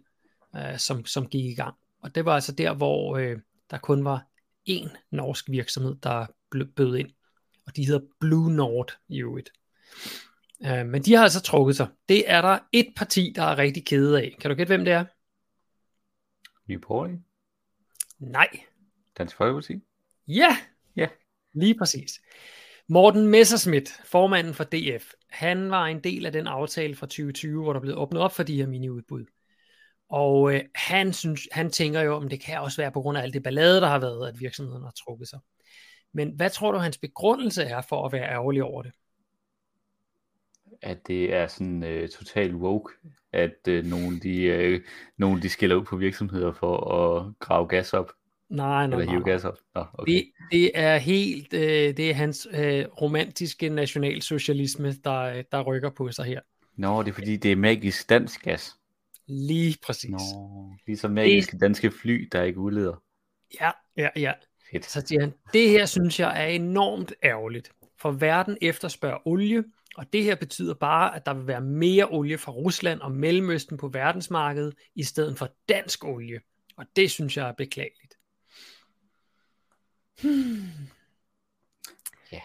[0.57, 1.75] øh, som, som gik i gang.
[2.03, 3.39] Og det var altså der, hvor øh,
[3.71, 4.27] der kun var
[4.70, 6.26] én norsk virksomhed, der
[6.76, 7.11] bød ind.
[7.66, 9.50] Og de hedder Blue Nord i øvrigt.
[10.61, 11.88] Uh, men de har altså trukket sig.
[12.09, 14.37] Det er der et parti, der er rigtig kede af.
[14.40, 15.04] Kan du gætte, hvem det er?
[16.68, 17.22] Nye Borgerlige?
[18.18, 18.48] Nej.
[19.18, 19.81] Dansk Folkeparti?
[20.28, 20.57] Ja,
[20.96, 21.09] Ja.
[21.52, 22.20] lige præcis.
[22.88, 27.72] Morten Messerschmidt, formanden for DF, han var en del af den aftale fra 2020, hvor
[27.72, 29.24] der blev åbnet op for de her miniudbud.
[30.09, 33.23] Og øh, han, synes, han tænker jo, om det kan også være på grund af
[33.23, 35.38] alt det ballade, der har været, at virksomheden har trukket sig.
[36.14, 38.92] Men hvad tror du, hans begrundelse er for at være ærgerlig over det?
[40.83, 42.94] At det er sådan øh, total woke,
[43.33, 44.81] at øh, nogen, de, øh,
[45.16, 48.12] nogen de skiller ud på virksomheder for at grave gas op.
[48.51, 49.59] Nej, nej, Eller hive gas op.
[49.75, 50.12] Nå, okay.
[50.12, 55.90] Det, det er helt, øh, det er hans øh, romantiske nationalsocialisme, der, øh, der rykker
[55.90, 56.40] på sig her.
[56.77, 58.79] Nå, det er fordi, det er magisk dansk gas.
[59.29, 60.11] Lige præcis.
[60.11, 63.03] Nå, ligesom magiske danske fly, der ikke udleder.
[63.61, 64.33] Ja, ja, ja.
[64.73, 64.85] Fedt.
[64.85, 69.64] Så siger han, det her synes jeg er enormt ærgerligt, for verden efterspørger olie,
[69.97, 73.77] og det her betyder bare, at der vil være mere olie fra Rusland og Mellemøsten
[73.77, 76.41] på verdensmarkedet, i stedet for dansk olie.
[76.77, 78.14] Og det synes jeg er beklageligt.
[80.23, 80.62] Hmm.
[82.33, 82.41] Ja.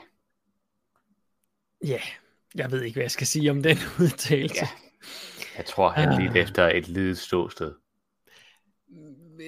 [1.86, 2.00] Ja,
[2.56, 4.56] jeg ved ikke, hvad jeg skal sige om den udtalelse.
[4.62, 4.68] Ja.
[5.58, 6.22] Jeg tror, han Ah.
[6.22, 7.74] lidt efter et lidet ståsted.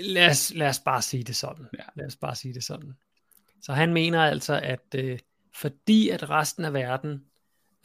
[0.02, 1.66] lad os, lad os bare sige det sådan.
[1.78, 1.84] Ja.
[1.96, 2.94] Lad os bare sige det sådan.
[3.62, 5.20] Så han mener altså, at øh,
[5.56, 7.26] fordi at resten af verden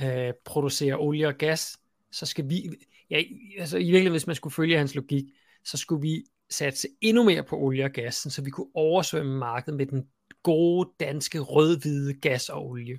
[0.03, 1.79] øh, producerer olie og gas,
[2.13, 2.71] så skal vi,
[3.11, 3.23] ja,
[3.59, 5.25] altså i virkeligheden, hvis man skulle følge hans logik,
[5.65, 9.77] så skulle vi satse endnu mere på olie og gas, så vi kunne oversvømme markedet
[9.77, 10.07] med den
[10.43, 12.99] gode danske rød-hvide gas og olie,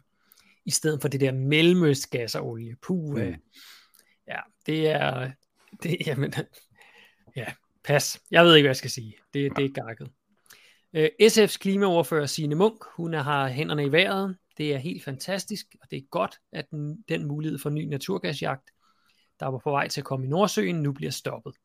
[0.65, 2.75] i stedet for det der mellemøst gas og olie.
[2.81, 3.35] Puh, mm.
[4.31, 5.31] Ja, det er,
[5.83, 6.33] det, jamen,
[7.35, 7.45] ja,
[7.83, 8.21] pas.
[8.31, 9.15] Jeg ved ikke, hvad jeg skal sige.
[9.33, 10.09] Det, det er gakket.
[10.93, 14.37] Øh, SF's klimaordfører Signe Munk, hun har hænderne i vejret.
[14.57, 18.71] Det er helt fantastisk, og det er godt, at den, den mulighed for ny naturgasjagt,
[19.39, 21.55] der var på vej til at komme i Nordsøen, nu bliver stoppet.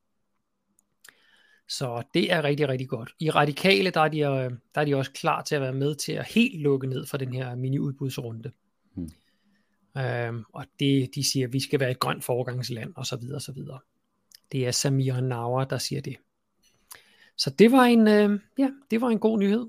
[1.69, 3.13] Så det er rigtig, rigtig godt.
[3.19, 5.95] I Radikale, der er, de, øh, der er de også klar til at være med
[5.95, 8.53] til at helt lukke ned for den her mini-udbudsrunde.
[8.95, 9.11] Hmm.
[9.99, 13.37] Øhm, og det, de siger, at vi skal være et grønt foregangsland, og så videre,
[13.37, 13.79] og så videre.
[14.53, 16.17] Det er Samir Nauer, der siger det.
[17.37, 19.69] Så det var en, øh, ja, det var en god nyhed.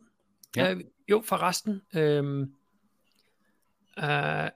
[0.56, 0.74] Ja.
[0.74, 2.48] Øh, jo, forresten, øh,
[4.04, 4.50] øh,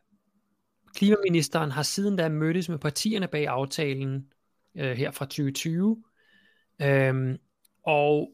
[0.96, 4.28] klimaministeren har siden da mødtes med partierne bag aftalen
[4.76, 6.04] øh, her fra 2020,
[6.82, 7.38] øh,
[7.84, 8.32] og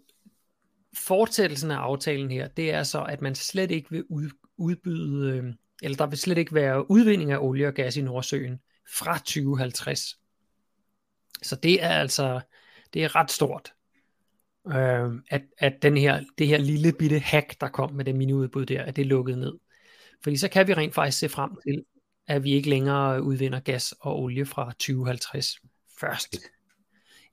[0.93, 5.53] fortsættelsen af aftalen her, det er så, at man slet ikke vil ud, udbyde, øh,
[5.83, 8.59] eller der vil slet ikke være udvinding af olie og gas i Nordsøen
[8.97, 10.19] fra 2050.
[11.41, 12.41] Så det er altså,
[12.93, 13.73] det er ret stort,
[14.67, 18.65] øh, at, at den her, det her lille bitte hack, der kom med det miniudbud
[18.65, 19.53] der, at det er lukket ned.
[20.23, 21.83] Fordi så kan vi rent faktisk se frem til,
[22.27, 25.55] at vi ikke længere udvinder gas og olie fra 2050
[25.99, 26.37] først.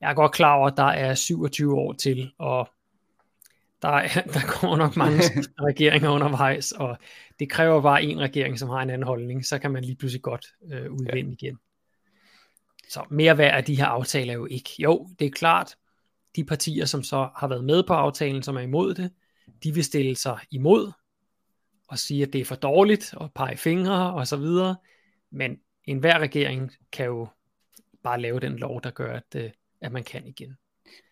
[0.01, 2.69] Jeg er godt klar over, at der er 27 år til, og
[3.85, 5.17] der, er, der går nok mange
[5.69, 6.97] regeringer undervejs, og
[7.39, 10.21] det kræver bare en regering, som har en anden holdning, så kan man lige pludselig
[10.21, 11.47] godt øh, udvinde ja.
[11.47, 11.57] igen.
[12.89, 14.69] Så mere værd af de her aftaler er jo ikke.
[14.79, 15.75] Jo, det er klart,
[16.35, 19.11] de partier, som så har været med på aftalen, som er imod det,
[19.63, 20.91] de vil stille sig imod
[21.87, 24.75] og sige, at det er for dårligt, og pege fingre og så videre.
[25.31, 27.27] Men enhver regering kan jo
[28.03, 30.57] bare lave den lov, der gør, at, øh, at man kan igen.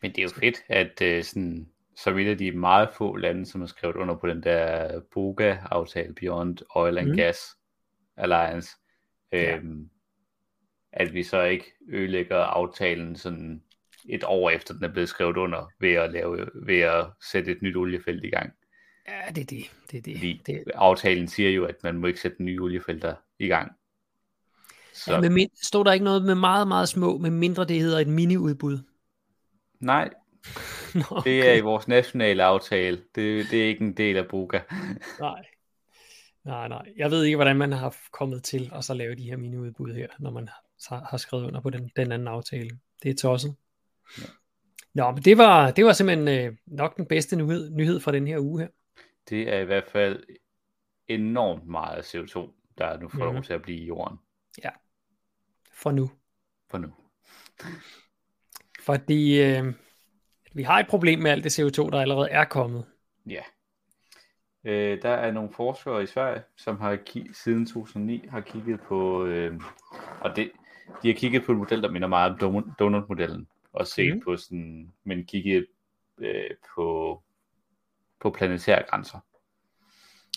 [0.01, 3.45] Men det er jo fedt, at uh, sådan, så et af de meget få lande,
[3.45, 7.15] som har skrevet under på den der BOGA-aftale, Beyond Oil and mm.
[7.15, 7.39] Gas
[8.17, 8.69] Alliance,
[9.31, 9.55] ja.
[9.55, 9.89] øhm,
[10.93, 13.63] at vi så ikke ødelægger aftalen sådan
[14.09, 17.61] et år efter den er blevet skrevet under, ved at, lave, ved at sætte et
[17.61, 18.53] nyt oliefelt i gang.
[19.07, 19.71] Ja, det er det.
[19.91, 20.17] det, er det.
[20.17, 20.63] Fordi det.
[20.75, 23.71] aftalen siger jo, at man må ikke sætte nye oliefelter i gang.
[24.93, 25.13] Så.
[25.13, 27.99] Ja, med min, stod der ikke noget med meget, meget små, med mindre det hedder
[27.99, 28.77] et mini-udbud?
[29.79, 30.09] Nej,
[30.99, 31.29] Nå, okay.
[31.29, 32.97] det er i vores nationale aftale.
[33.15, 34.59] Det, det er ikke en del af Buga.
[35.19, 35.45] nej.
[36.43, 36.85] Nej, nej.
[36.97, 40.07] Jeg ved ikke, hvordan man har kommet til at så lave de her mini-udbud her,
[40.19, 40.49] når man
[40.89, 42.69] har, har skrevet under på den, den anden aftale.
[43.03, 43.55] Det er tosset.
[44.17, 44.23] Ja.
[44.93, 48.27] Nå, men det var, det var simpelthen øh, nok den bedste nyhed, nyhed fra den
[48.27, 48.67] her uge her.
[49.29, 50.23] Det er i hvert fald
[51.07, 53.19] enormt meget CO2, der nu får mm-hmm.
[53.19, 53.43] lov mhm.
[53.43, 54.17] til at blive i jorden.
[54.63, 54.69] Ja,
[55.71, 56.11] for nu.
[56.69, 56.93] For nu.
[58.79, 59.73] Fordi øh,
[60.53, 62.85] vi har et problem med alt det CO2, der allerede er kommet.
[63.25, 63.41] Ja.
[64.63, 66.97] Øh, der er nogle forskere i Sverige, som har
[67.33, 69.59] siden 2009 har kigget på, øh,
[70.21, 70.51] og det,
[71.03, 74.21] de har kigget på en model, der minder meget om donut-modellen, og set mm.
[74.21, 75.65] på sådan, men kigget
[76.17, 77.21] øh, på,
[78.19, 79.19] på planetære grænser.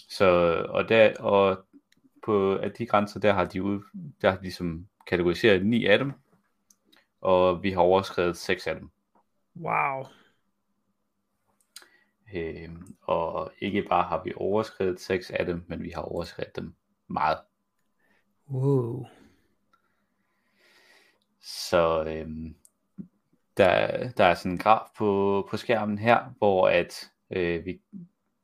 [0.08, 0.26] Så,
[0.68, 1.64] og der, og
[2.24, 3.82] på at de grænser, der har de, ud,
[4.22, 6.12] der har de som kategoriseret ni af dem,
[7.20, 8.90] og vi har overskrevet seks af dem.
[9.60, 10.04] Wow.
[12.34, 12.70] Øh,
[13.02, 16.74] og ikke bare har vi overskrevet seks af dem, men vi har overskrevet dem
[17.08, 17.38] meget.
[18.50, 19.06] Wow.
[21.40, 22.28] Så øh,
[23.56, 27.80] der, der er sådan en graf på, på skærmen her, hvor at øh, vi,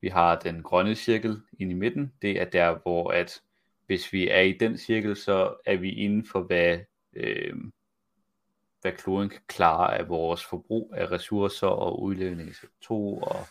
[0.00, 2.12] vi har den grønne cirkel ind i midten.
[2.22, 3.42] Det er der, hvor at
[3.86, 6.78] hvis vi er i den cirkel, så er vi inden for, hvad,
[7.12, 7.54] øh,
[8.82, 13.46] hvad kloden kan klare af vores forbrug af ressourcer og udledning af CO2 og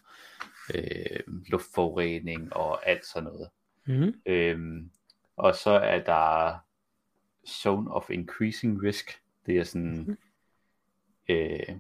[0.76, 3.50] øh, luftforurening og alt sådan noget.
[3.86, 4.22] Mm.
[4.26, 4.92] Øhm,
[5.36, 6.58] og så er der
[7.48, 9.22] zone of increasing risk.
[9.46, 10.18] Det er sådan mm.
[11.30, 11.76] øh,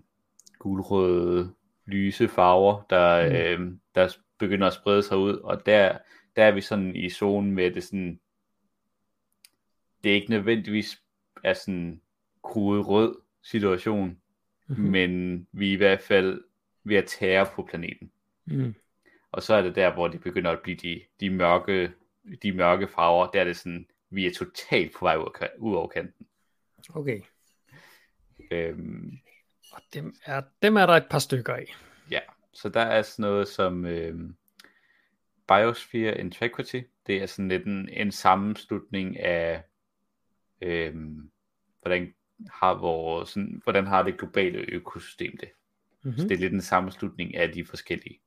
[0.60, 1.54] gulrøde
[1.86, 3.36] lyse farver, der, mm.
[3.36, 5.98] øh, der begynder at sprede sig ud, og der,
[6.36, 8.20] der er vi sådan i zonen med det sådan,
[10.04, 11.02] det er ikke nødvendigvis
[11.44, 12.02] er sådan
[12.44, 14.18] kruet rød situation,
[14.68, 14.92] mm-hmm.
[14.92, 16.44] men vi er i hvert fald
[16.84, 18.12] ved at tære på planeten.
[18.46, 18.76] Mm.
[19.32, 21.92] Og så er det der, hvor det begynder at blive de, de, mørke,
[22.44, 25.16] de mørke farver, der er det sådan, vi er totalt på vej
[25.58, 26.28] ud, over kanten.
[26.90, 27.22] Okay.
[28.52, 29.18] Øhm,
[29.72, 31.76] og dem er, dem er der et par stykker af.
[32.12, 32.20] Ja,
[32.54, 34.36] så der er sådan noget som øhm,
[35.48, 36.82] Biosphere Integrity.
[37.08, 39.64] Det er sådan lidt en, en sammenslutning af,
[40.62, 41.32] øhm,
[41.82, 42.14] hvordan
[42.50, 45.50] har vores, sådan, hvordan har det globale økosystem det.
[46.04, 46.18] Mm-hmm.
[46.18, 48.20] Så det er lidt en sammenslutning af de forskellige.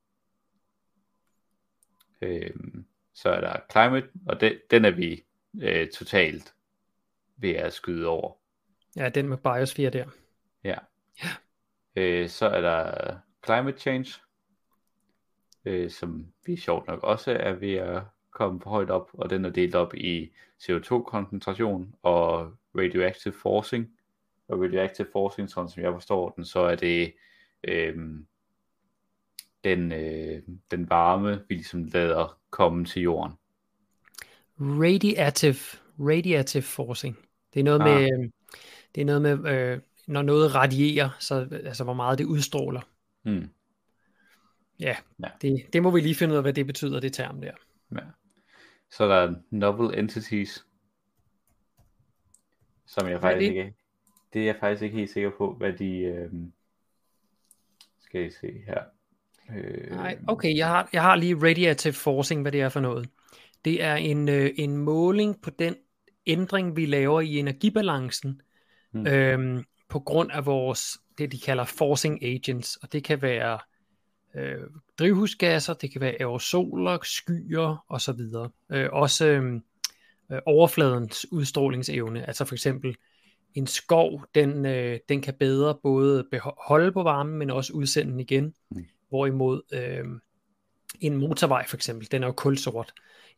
[2.21, 2.85] Øhm,
[3.15, 5.25] så er der climate, og det, den er vi
[5.63, 6.55] øh, totalt
[7.37, 8.33] ved at skyde over.
[8.97, 10.07] Ja, den med biosphere der.
[10.65, 10.79] Ja.
[11.23, 11.29] ja.
[11.97, 14.21] Øh, så er der climate change,
[15.65, 19.45] øh, som vi sjovt nok også er ved at komme for højt op, og den
[19.45, 23.94] er delt op i CO2-koncentration og radioactive forcing.
[24.49, 27.15] Og radioactive forcing, sådan som jeg forstår den, så er det
[27.65, 27.95] øh,
[29.65, 33.33] den, øh, den varme, vi ligesom lader komme til jorden.
[34.61, 35.57] Radiative,
[35.99, 37.19] radiative forcing.
[37.55, 37.87] Det er noget Ah.
[37.87, 38.31] med, øh,
[38.95, 42.81] det er noget med, øh, når noget radierer, så altså hvor meget det udstråler.
[43.23, 43.49] Hmm.
[44.81, 45.29] Ja, Ja.
[45.43, 47.53] Det, det må vi lige finde ud af, hvad det betyder, det term der.
[47.93, 47.99] Ja.
[48.91, 50.67] Så er der novel entities,
[52.87, 53.75] som jeg er faktisk ikke
[54.35, 56.53] det er jeg faktisk ikke helt sikker på, hvad de øhm,
[58.01, 58.83] skal I se her.
[59.57, 63.09] Øh, Nej, okay, jeg har, jeg har lige radiative forcing, hvad det er for noget.
[63.65, 65.75] Det er en, øh, en måling på den
[66.27, 68.41] ændring, vi laver i energibalancen,
[68.91, 69.07] hmm.
[69.07, 73.59] øhm, på grund af vores, det de kalder forcing agents, og det kan være
[74.35, 74.61] øh,
[74.99, 78.21] drivhusgasser, det kan være aerosoler, skyer osv.
[78.73, 79.61] Øh, også øh,
[80.33, 82.97] øh, overfladens udstrålingsevne, altså for eksempel
[83.55, 86.25] en skov, den, øh, den kan bedre både
[86.69, 88.55] holde på varmen, men også udsende den igen.
[88.71, 88.85] Mm.
[89.09, 90.05] Hvorimod øh,
[91.01, 92.93] en motorvej for eksempel, den er jo kulsort,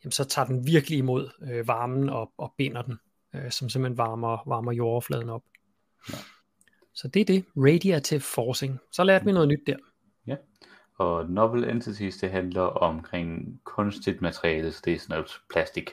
[0.05, 2.99] jamen så tager den virkelig imod øh, varmen og, og binder den,
[3.35, 5.43] øh, som simpelthen varmer, varmer jordoverfladen op.
[6.13, 6.19] Ja.
[6.95, 8.79] Så det er det, radiative forcing.
[8.93, 9.77] Så lærte vi noget nyt der.
[10.99, 15.91] Og novel entities, det handler omkring kunstigt materiale, så det er sådan noget plastik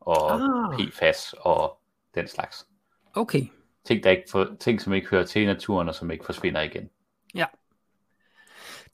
[0.00, 0.78] og Ah.
[0.78, 1.78] PFAS og
[2.14, 2.66] den slags.
[3.14, 3.42] Okay,
[3.84, 6.60] Ting, der ikke for, ting, som ikke hører til i naturen, og som ikke forsvinder
[6.60, 6.90] igen.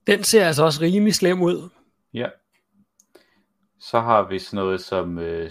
[0.06, 1.68] den ser altså også rimelig slem ud.
[2.14, 2.28] Ja.
[3.78, 5.50] Så har vi sådan noget som øh,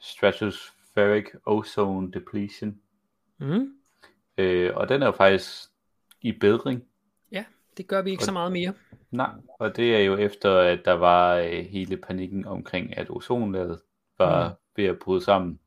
[0.00, 2.78] stratospheric ozone depletion.
[3.38, 3.72] Mm.
[4.38, 5.70] Øh, og den er jo faktisk
[6.20, 6.84] i bedring.
[7.76, 8.74] Det gør vi ikke så meget mere.
[9.10, 13.80] Nej, og det er jo efter, at der var øh, hele panikken omkring, at ozonlaget
[14.18, 14.54] var mm.
[14.76, 15.58] ved at bryde sammen.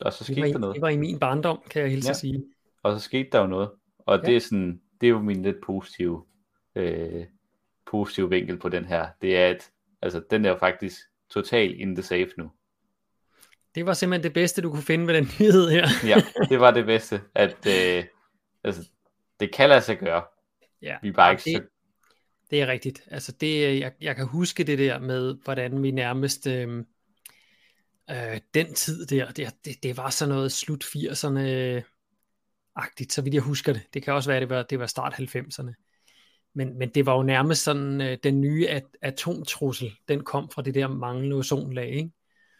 [0.00, 0.74] Og så Det skete var, der noget.
[0.74, 2.14] det var i min barndom, kan jeg hilse Ja.
[2.14, 2.44] sige.
[2.82, 3.70] Og så skete der jo noget.
[3.98, 4.26] Og Ja.
[4.26, 6.24] det er sådan, det er jo min lidt positive,
[6.74, 7.24] øh,
[7.86, 9.08] positive vinkel på den her.
[9.22, 9.70] Det er, at
[10.02, 10.96] altså, den er jo faktisk
[11.30, 12.50] totalt in the safe nu.
[13.74, 15.86] Det var simpelthen det bedste, du kunne finde med den nyhed her.
[16.06, 16.16] Ja,
[16.48, 18.04] det var det bedste, at øh,
[18.64, 18.88] altså,
[19.40, 20.22] det kan lade sig gøre.
[20.82, 21.62] Ja, Vi er bare ikke det, så...
[22.50, 23.02] det er rigtigt.
[23.10, 26.84] Altså det, jeg, jeg kan huske det der med, hvordan vi nærmest øh,
[28.10, 31.38] øh, den tid der, det, det, det var sådan noget slut 80'erne
[32.76, 33.82] agtigt, så vidt jeg husker det.
[33.94, 35.72] Det kan også være, det var, det var start 90'erne.
[36.54, 40.62] Men, men det var jo nærmest sådan, øh, den nye at, atomtrussel, den kom fra
[40.62, 42.10] det der manglende ozonlag, ikke?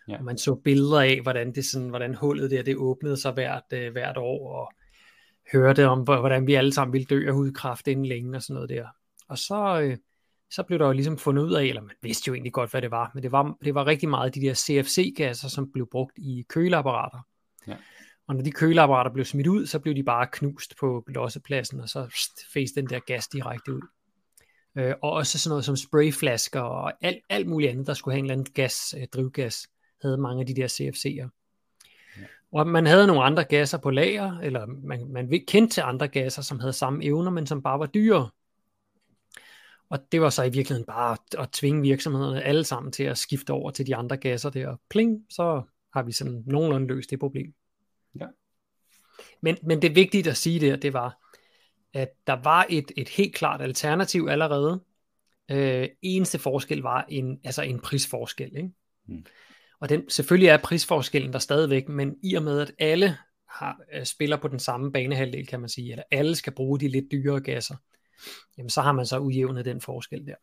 [0.09, 0.19] Ja.
[0.19, 3.63] Og man så billeder af, hvordan, det sådan, hvordan hullet der, det åbnede sig hvert,
[3.73, 4.73] øh, hvert år, og
[5.53, 8.55] hørte om, hvor- hvordan vi alle sammen ville dø af hudkræft inden længe, og sådan
[8.55, 8.87] noget der.
[9.29, 9.97] Og så, øh,
[10.51, 12.83] så blev der jo ligesom fundet ud af, eller man vidste jo egentlig godt, hvad
[12.83, 16.19] det var, men det var, det var rigtig meget de der CFC-gasser, som blev brugt
[16.19, 17.19] i køleapparater.
[17.67, 17.77] Ja.
[18.29, 21.89] Og når de køleapparater blev smidt ud, så blev de bare knust på lossepladsen, og
[21.89, 23.83] så pst, fæs den der gas direkte ud.
[24.79, 28.19] Øh, og også sådan noget som sprayflasker og alt, alt muligt andet, der skulle have
[28.19, 29.69] en eller anden gas, øh, drivgas,
[30.03, 31.29] havde mange af de der CFC'er.
[32.21, 32.25] Ja.
[32.53, 36.43] Og man havde nogle andre gasser på lager, eller man, man kendte til andre gasser,
[36.43, 38.31] som havde samme evner, men som bare var dyre.
[39.91, 43.19] Og det var så i virkeligheden bare at, at tvinge virksomhederne alle sammen til at
[43.19, 44.77] skifte over til de andre gasser der.
[44.91, 45.63] Pling, så
[45.95, 47.55] har vi sådan nogenlunde løst det problem.
[48.21, 48.27] Ja.
[49.41, 51.19] Men, men det vigtige at sige der, det var,
[51.95, 54.81] at der var et, et helt klart alternativ allerede.
[55.51, 58.57] Øh, eneste forskel var en, altså en prisforskel.
[58.57, 58.71] Ikke?
[59.07, 59.25] Mm.
[59.81, 63.17] Og den, selvfølgelig er prisforskellen der stadigvæk, men i og med, at alle
[63.49, 66.89] har, øh, spiller på den samme banehalvdel, kan man sige, eller alle skal bruge de
[66.89, 67.77] lidt dyrere gasser,
[68.59, 70.35] jamen så har man så udjævnet den forskel der.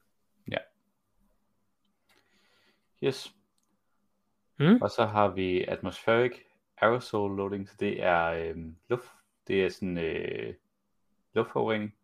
[3.03, 3.35] Yes.
[4.59, 4.81] Mm.
[4.81, 6.31] Og så har vi atmospheric
[6.77, 8.55] aerosol loading, så det er øh,
[8.89, 9.09] luft,
[9.47, 10.53] det er sådan øh,
[11.33, 11.95] luftforurening.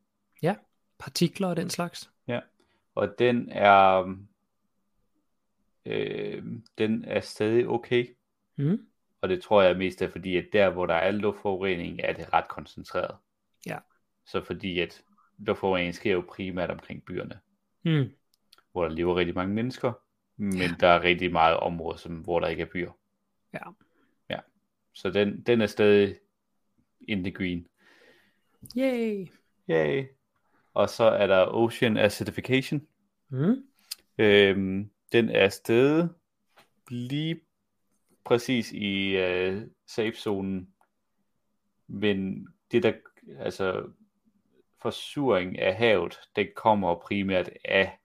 [0.99, 2.11] Partikler og den slags.
[2.95, 4.15] Og den er,
[5.85, 6.43] øh,
[6.77, 8.15] den er stadig okay.
[8.55, 8.87] Mm.
[9.21, 12.33] Og det tror jeg mest er fordi, at der hvor der er luftforurening, er det
[12.33, 13.17] ret koncentreret.
[13.65, 13.77] Ja.
[14.25, 15.03] Så fordi at
[15.45, 17.39] luftforurening sker jo primært omkring byerne,
[17.83, 18.11] Mm.
[18.71, 19.93] hvor der lever rigtig mange mennesker,
[20.37, 20.75] men ja.
[20.79, 22.91] der er rigtig meget områder, som, hvor der ikke er byer.
[23.53, 23.59] Ja.
[24.29, 24.39] Ja.
[24.93, 26.15] Så den, den er stadig
[27.01, 27.67] in the green.
[28.77, 29.27] Yay!
[29.69, 30.05] Yay.
[30.73, 32.87] Og så er der Ocean Acidification.
[33.29, 33.63] Mm.
[34.17, 36.13] Øhm, den er stedet
[36.89, 37.39] lige
[38.25, 40.73] præcis i øh, safe-zonen,
[41.87, 42.93] men det der,
[43.39, 43.89] altså
[44.81, 47.99] forsuring af havet, det kommer primært af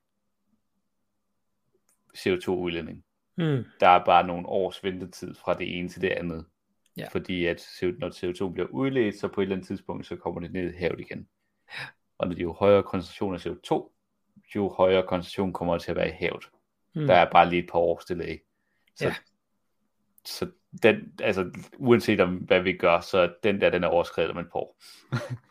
[2.19, 3.05] CO2-udledning.
[3.37, 3.65] Mm.
[3.81, 6.47] Der er bare nogle års ventetid fra det ene til det andet.
[6.97, 7.09] Ja.
[7.09, 7.67] Fordi at
[7.99, 10.77] når CO2 bliver udledt, så på et eller andet tidspunkt, så kommer det ned i
[10.77, 11.29] havet igen.
[12.19, 13.93] Og når de jo højere koncentration af CO2,
[14.57, 16.45] jo højere koncentration kommer til at være i havet.
[16.95, 17.07] Mm.
[17.07, 18.39] Der er bare lige et par års delay.
[18.97, 19.15] Så Ja.
[20.25, 20.51] så
[20.83, 24.47] den, altså, uanset om hvad vi gør, så den der, den er overskrevet om et
[24.53, 24.77] par år.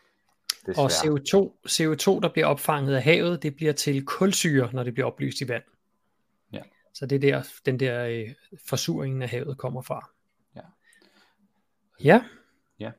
[0.68, 5.06] og CO2, CO2, der bliver opfanget af havet, det bliver til kulsyre, når det bliver
[5.06, 5.62] oplyst i vand.
[6.52, 6.62] Ja.
[6.94, 8.28] Så det er der, den der øh,
[8.68, 10.10] forsuringen af havet kommer fra.
[10.56, 10.60] Ja.
[12.04, 12.24] Ja.
[12.78, 12.90] Ja,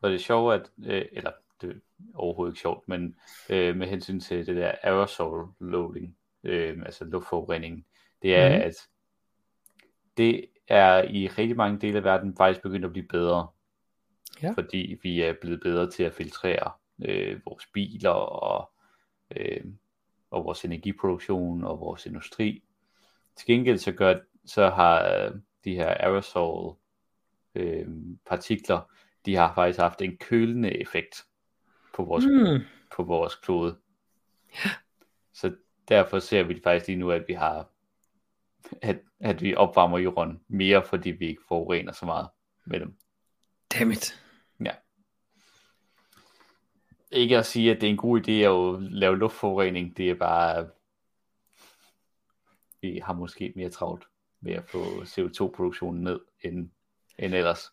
[0.00, 1.74] og det er sjovt, at, øh, eller det er
[2.14, 3.16] overhovedet ikke sjovt, men
[3.50, 7.86] øh, med hensyn til det der aerosol loading, øh, altså luftforurening,
[8.22, 8.62] det er, mm.
[8.62, 8.74] at
[10.16, 13.48] det er i rigtig mange dele af verden faktisk begyndt at blive bedre.
[14.42, 14.50] Ja.
[14.50, 16.72] Fordi vi er blevet bedre til at filtrere
[17.04, 18.70] øh, vores biler og,
[19.36, 19.64] øh,
[20.30, 22.62] og vores energiproduktion og vores industri.
[23.36, 24.14] Til gengæld så, gør,
[24.44, 25.32] så har
[25.64, 26.76] de her aerosol
[27.54, 27.88] øh,
[28.26, 28.90] partikler,
[29.26, 31.24] de har faktisk haft en kølende effekt
[31.94, 32.64] på vores, mm.
[32.96, 33.76] på vores klode.
[34.64, 34.70] Ja.
[35.32, 35.54] Så
[35.88, 37.68] derfor ser vi faktisk lige nu, at vi har
[38.82, 42.28] at, at vi opvarmer jorden mere, fordi vi ikke forurener så meget
[42.64, 42.96] med dem.
[43.78, 44.21] Dammit.
[47.12, 50.66] Ikke at sige, at det er en god idé at lave luftforurening, det er bare,
[52.82, 54.04] vi har måske mere travlt
[54.40, 56.70] med at få CO2-produktionen ned, end,
[57.18, 57.72] end ellers.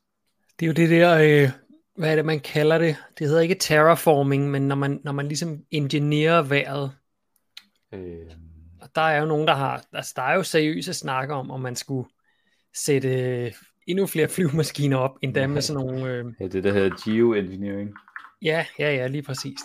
[0.60, 1.50] Det er jo det der, øh,
[1.96, 2.96] hvad er det, man kalder det?
[3.20, 6.92] Det hedder ikke terraforming, men når man, når man ligesom engineerer vejret.
[7.94, 8.32] Øh,
[8.82, 11.60] og der er jo nogen, der har, altså der er jo seriøse snakker om, om
[11.60, 12.10] man skulle
[12.74, 13.54] sætte
[13.88, 16.12] endnu flere flyvemaskiner op, endda med sådan nogle...
[16.12, 16.26] Øh...
[16.40, 17.94] Ja, det der hedder geoengineering.
[18.42, 19.60] Ja, ja, ja, lige præcis.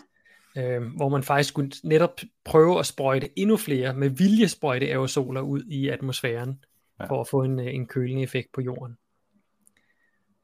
[0.56, 5.40] Øh, hvor man faktisk skulle netop prøve at sprøjte endnu flere, med vilje sprøjte aerosoler
[5.40, 6.64] ud i atmosfæren,
[7.00, 7.04] ja.
[7.04, 8.96] for at få en, en kølende effekt på jorden.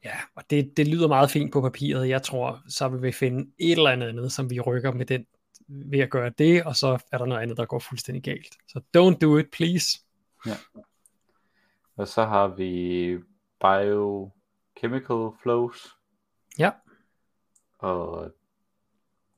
[0.04, 2.08] Ja, og det, det lyder meget fint på papiret.
[2.08, 5.26] Jeg tror, så vil vi finde et eller andet, som vi rykker med den
[5.68, 8.56] ved at gøre det, og så er der noget andet, der går fuldstændig galt.
[8.68, 9.98] Så don't do it, please.
[10.46, 10.56] Ja.
[11.96, 13.18] Og så har vi
[13.60, 15.96] biochemical flows.
[16.58, 16.70] Ja.
[17.80, 18.32] Og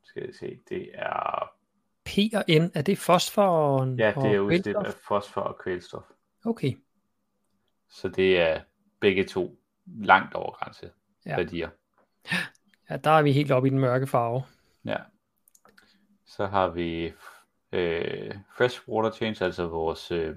[0.02, 1.52] skal jeg se, det er...
[2.04, 6.04] P og N, er det fosfor og Ja, det er udslipp af fosfor og kvælstof.
[6.44, 6.72] Okay.
[7.88, 8.60] Så det er
[9.00, 10.90] begge to langt over grænse
[11.26, 11.36] ja.
[11.36, 11.70] værdier.
[12.90, 14.42] Ja, der er vi helt oppe i den mørke farve.
[14.84, 14.96] Ja.
[16.24, 17.12] Så har vi
[17.72, 20.36] øh, fresh water change, altså vores øh,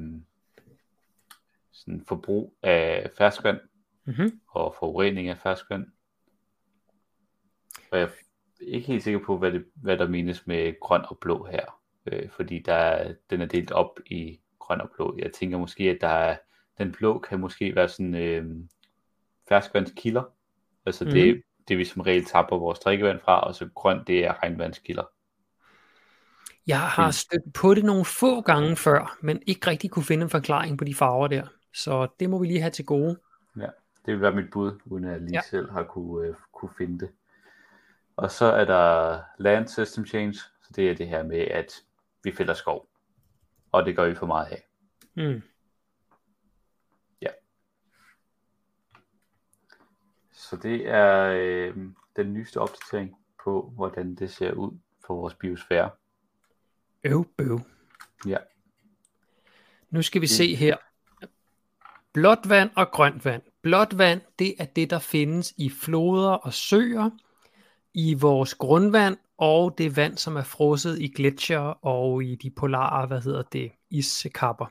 [1.72, 3.60] sådan forbrug af ferskvand
[4.06, 4.42] mm-hmm.
[4.48, 5.88] og forurening af ferskvand.
[7.96, 8.12] Og jeg er
[8.62, 12.30] ikke helt sikker på, hvad, det, hvad der menes med grøn og blå her, øh,
[12.30, 15.16] fordi der, den er delt op i grøn og blå.
[15.20, 16.38] Jeg tænker måske, at der er,
[16.78, 18.46] den blå kan måske være sådan øh,
[19.50, 20.24] ferskvandskilder,
[20.86, 21.20] altså mm-hmm.
[21.20, 25.04] det, det vi som regel tapper vores drikkevand fra, og så grøn det er regnvandskilder.
[26.68, 30.30] Jeg har stødt på det nogle få gange før, men ikke rigtig kunne finde en
[30.30, 31.48] forklaring på de farver der.
[31.74, 33.20] Så det må vi lige have til gode.
[33.58, 33.68] Ja,
[34.06, 35.42] det vil være mit bud, uden at jeg lige ja.
[35.42, 37.10] selv har kunne, uh, kunne finde det.
[38.16, 41.84] Og så er der land system change, så det er det her med, at
[42.24, 42.88] vi fælder skov.
[43.72, 44.68] Og det gør vi for meget af.
[45.14, 45.42] Mm.
[47.22, 47.30] Ja.
[50.32, 51.78] Så det er øh,
[52.16, 55.90] den nyeste opdatering på, hvordan det ser ud for vores biosfære.
[57.04, 57.60] Øv, bøv.
[58.28, 58.38] Ja.
[59.90, 60.78] Nu skal vi se her.
[62.14, 63.42] Blåt vand og grønt vand.
[63.62, 67.10] Blåt vand, det er det, der findes i floder og søer,
[67.96, 73.08] i vores grundvand, og det vand, som er frosset i gletsjer og i de polare,
[73.08, 74.66] hvad hedder det, iskapper.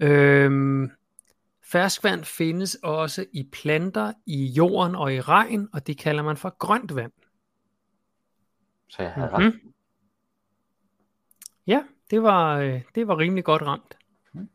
[0.00, 0.90] Øhm,
[1.64, 6.56] ferskvand findes også i planter, i jorden og i regn, og det kalder man for
[6.58, 7.12] grønt vand.
[8.88, 9.72] Så jeg havde mm-hmm.
[11.66, 13.98] Ja, det var, øh, det var rimelig godt ramt.
[14.32, 14.48] Mm.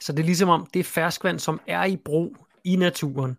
[0.00, 3.38] Så det er ligesom om, det er ferskvand, som er i brug i naturen.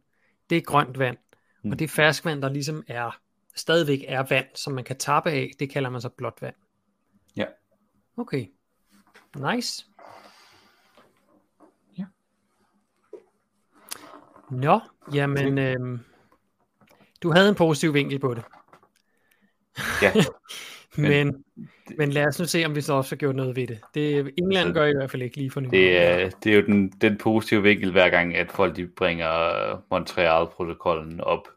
[0.50, 1.18] Det er grønt vand.
[1.64, 1.72] Mm.
[1.72, 3.20] Og det er ferskvand, der ligesom er,
[3.56, 6.56] stadigvæk er vand, som man kan tappe af, det kalder man så blåt vand.
[7.36, 7.46] Ja.
[8.18, 8.48] Okay.
[9.36, 9.86] Nice.
[11.98, 12.06] Ja.
[14.52, 14.80] Nå,
[15.14, 16.00] jamen, øh,
[17.24, 18.44] du havde en positiv vinkel på det.
[20.02, 20.14] Ja.
[20.98, 21.44] Men,
[21.98, 23.80] men lad os nu se, om vi så også har gjort noget ved det.
[23.94, 25.70] det England altså, gør i hvert fald ikke lige for nu.
[25.70, 29.84] Det er, det er jo den, den positive vinkel hver gang, at folk de bringer
[29.90, 31.48] Montreal-protokollen op,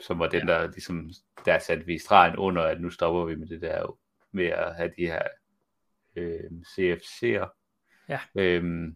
[0.00, 0.54] som var den, ja.
[0.54, 1.10] der ligesom,
[1.44, 3.98] der satte vi stregen under, at nu stopper vi med det der,
[4.32, 5.22] med at have de her
[6.16, 7.48] øh, CFC'er
[8.08, 8.20] ja.
[8.34, 8.92] øh,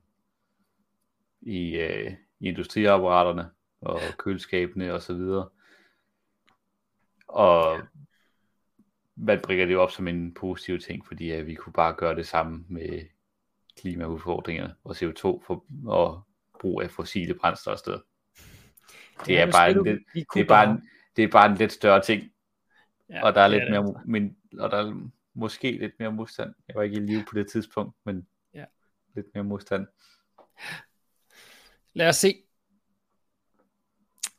[1.40, 5.48] i, øh, i industriapparaterne og køleskabene og så videre.
[7.28, 7.80] Og
[9.22, 12.16] man bringer det jo op som en positiv ting, fordi at vi kunne bare gøre
[12.16, 13.00] det samme med
[13.80, 16.22] klimaudfordringerne og CO2 for, og
[16.60, 18.00] brug af fossile brændstoffer sted.
[19.26, 22.02] Det er bare en, lige det er bare en, det er bare en lidt større
[22.02, 22.32] ting,
[23.10, 26.12] Ja, og der er det lidt det mere, men, og der er måske lidt mere
[26.12, 26.54] modstand.
[26.68, 28.64] Jeg var ikke i live på det tidspunkt, men Ja.
[29.14, 29.86] lidt mere modstand.
[31.92, 32.42] Lad os se.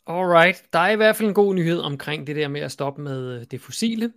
[0.07, 3.01] Alright, der er i hvert fald en god nyhed omkring det der med at stoppe
[3.01, 4.13] med øh, det fossile.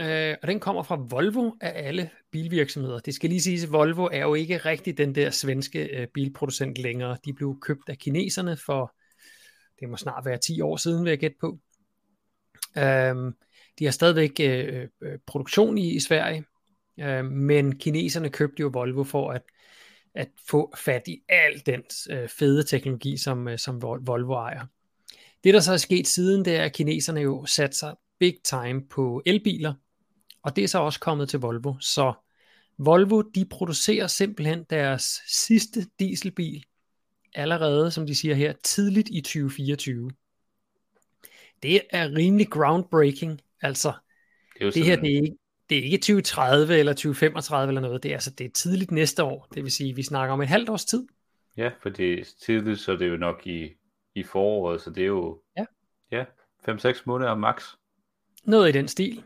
[0.00, 2.98] Øh, og den kommer fra Volvo af alle bilvirksomheder.
[2.98, 6.78] Det skal lige siges, at Volvo er jo ikke rigtig den der svenske øh, bilproducent
[6.78, 7.16] længere.
[7.24, 8.94] De blev købt af kineserne for,
[9.80, 11.58] det må snart være 10 år siden, vil jeg gætte på.
[12.78, 13.32] Øhm,
[13.78, 16.44] de har stadigvæk øh, øh, produktion i, i Sverige,
[17.00, 19.42] øh, men kineserne købte jo Volvo for at
[20.14, 24.66] at få fat i al den øh, fede teknologi, som, øh, som Volvo ejer.
[25.44, 28.88] Det, der så er sket siden, det er, at kineserne jo satte sig big time
[28.88, 29.74] på elbiler,
[30.42, 31.74] og det er så også kommet til Volvo.
[31.80, 32.12] Så
[32.78, 36.64] Volvo, de producerer simpelthen deres sidste dieselbil
[37.34, 40.10] allerede, som de siger her, tidligt i 2024.
[41.62, 43.92] Det er rimelig groundbreaking, altså
[44.58, 45.36] Det er det her, det er ikke,
[45.70, 49.24] det er ikke 2030 eller 2035 eller noget, det er altså det er tidligt næste
[49.24, 51.06] år, det vil sige, vi snakker om et halvt års tid.
[51.56, 53.68] Ja, for det er tidligt, så det er jo nok i,
[54.14, 55.64] i foråret, så det er jo Ja.
[56.12, 56.24] ja
[56.68, 57.64] 5-6 måneder max.
[58.44, 59.24] Noget i den stil.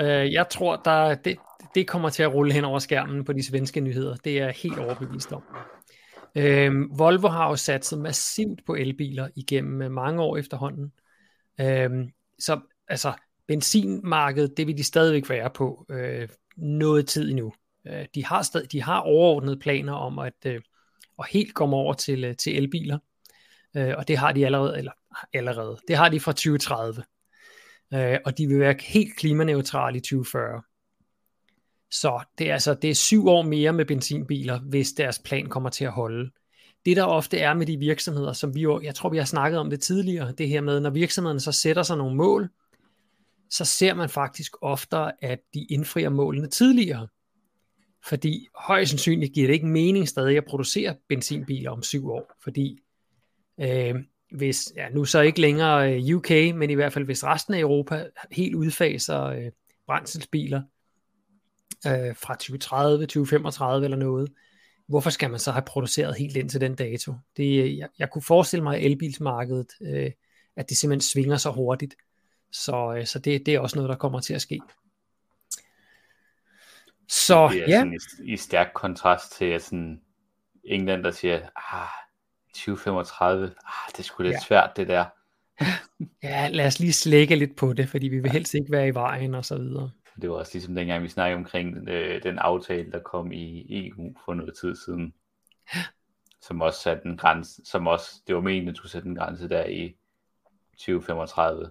[0.00, 1.36] Øh, jeg tror, der, det,
[1.74, 4.16] det kommer til at rulle hen over skærmen på de svenske nyheder.
[4.16, 5.42] Det er jeg helt overbevist om.
[6.34, 10.92] Øh, Volvo har jo satset massivt på elbiler igennem øh, mange år efterhånden.
[11.60, 11.90] Øh,
[12.38, 13.12] så altså,
[13.46, 17.52] benzinmarkedet, det vil de stadigvæk være på øh, noget tid endnu.
[17.86, 20.60] Øh, de, har stadig, de har overordnede planer om at, øh,
[21.18, 22.98] at helt komme over til, øh, til elbiler.
[23.76, 24.92] Øh, og det har de allerede, eller
[25.32, 27.04] allerede, det har de fra 2030
[27.94, 30.62] øh, og de vil være helt klimaneutrale i 2040.
[31.90, 35.70] Så det er altså det er syv år mere med benzinbiler, hvis deres plan kommer
[35.70, 36.30] til at holde.
[36.84, 39.60] Det der ofte er med de virksomheder, som vi jo, jeg tror vi har snakket
[39.60, 42.48] om det tidligere, det her med, når virksomhederne så sætter sig nogle mål,
[43.50, 47.08] så ser man faktisk oftere, at de indfrier målene tidligere.
[48.04, 52.78] Fordi højst sandsynligt giver det ikke mening stadig at producere benzinbiler om syv år, fordi
[53.60, 53.94] øh,
[54.30, 57.58] hvis, ja, nu så ikke længere øh, UK, men i hvert fald hvis resten af
[57.60, 59.50] Europa helt udfaser øh,
[59.86, 60.62] brændselsbiler
[61.86, 64.32] øh, fra 2030, 2035 eller noget,
[64.88, 67.14] hvorfor skal man så have produceret helt ind til den dato?
[67.36, 70.10] Det, jeg, jeg kunne forestille mig, at elbilsmarkedet, øh,
[70.56, 71.94] at det simpelthen svinger så hurtigt.
[72.52, 74.60] Så, øh, så det, det er også noget, der kommer til at ske.
[77.08, 80.00] Så Det er ja, sådan i, i stærk kontrast til sådan
[80.64, 81.88] England, der siger, ah,
[82.54, 83.50] 2035, ah,
[83.88, 84.40] det er sgu lidt Ja.
[84.40, 85.04] svært det der.
[86.22, 88.94] ja, lad os lige slække lidt på det, fordi vi vil helst ikke være i
[88.94, 89.90] vejen og så videre.
[90.22, 94.14] Det var også ligesom dengang, vi snakkede omkring øh, den aftale, der kom i EU
[94.24, 95.14] for noget tid siden.
[96.42, 99.48] Som også satte en grænse, som også, det var meningen, at du sætte en grænse
[99.48, 99.96] der i
[100.72, 101.70] 2035.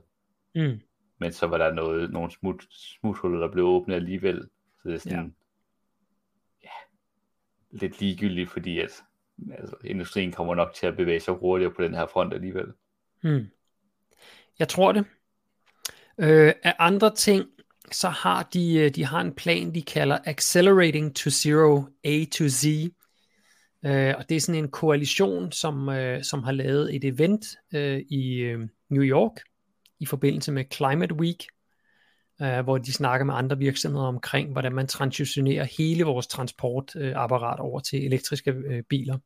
[0.56, 0.82] Mm.
[1.20, 4.50] Men så var der noget, nogle smut, smuthuller, der blev åbnet alligevel.
[4.82, 5.36] Så det er sådan,
[6.64, 6.70] ja.
[6.70, 6.70] ja,
[7.72, 9.04] lidt ligegyldigt, fordi at
[9.52, 12.68] altså, industrien kommer nok til at bevæge sig hurtigere på den her front alligevel.
[13.22, 13.46] Hmm.
[14.60, 15.06] Jeg tror det.
[16.20, 17.46] Øh, af andre ting,
[17.92, 22.48] så har de, øh, de har en plan, de kalder Accelerating to Zero A to
[22.48, 22.66] Z.
[23.86, 28.00] Øh, og det er sådan en koalition, som, øh, som har lavet et event øh,
[28.10, 28.60] i øh,
[28.90, 29.40] New York
[30.00, 31.48] i forbindelse med Climate Week,
[32.42, 37.80] øh, hvor de snakker med andre virksomheder omkring, hvordan man transitionerer hele vores transportapparat over
[37.80, 39.18] til elektriske øh, biler.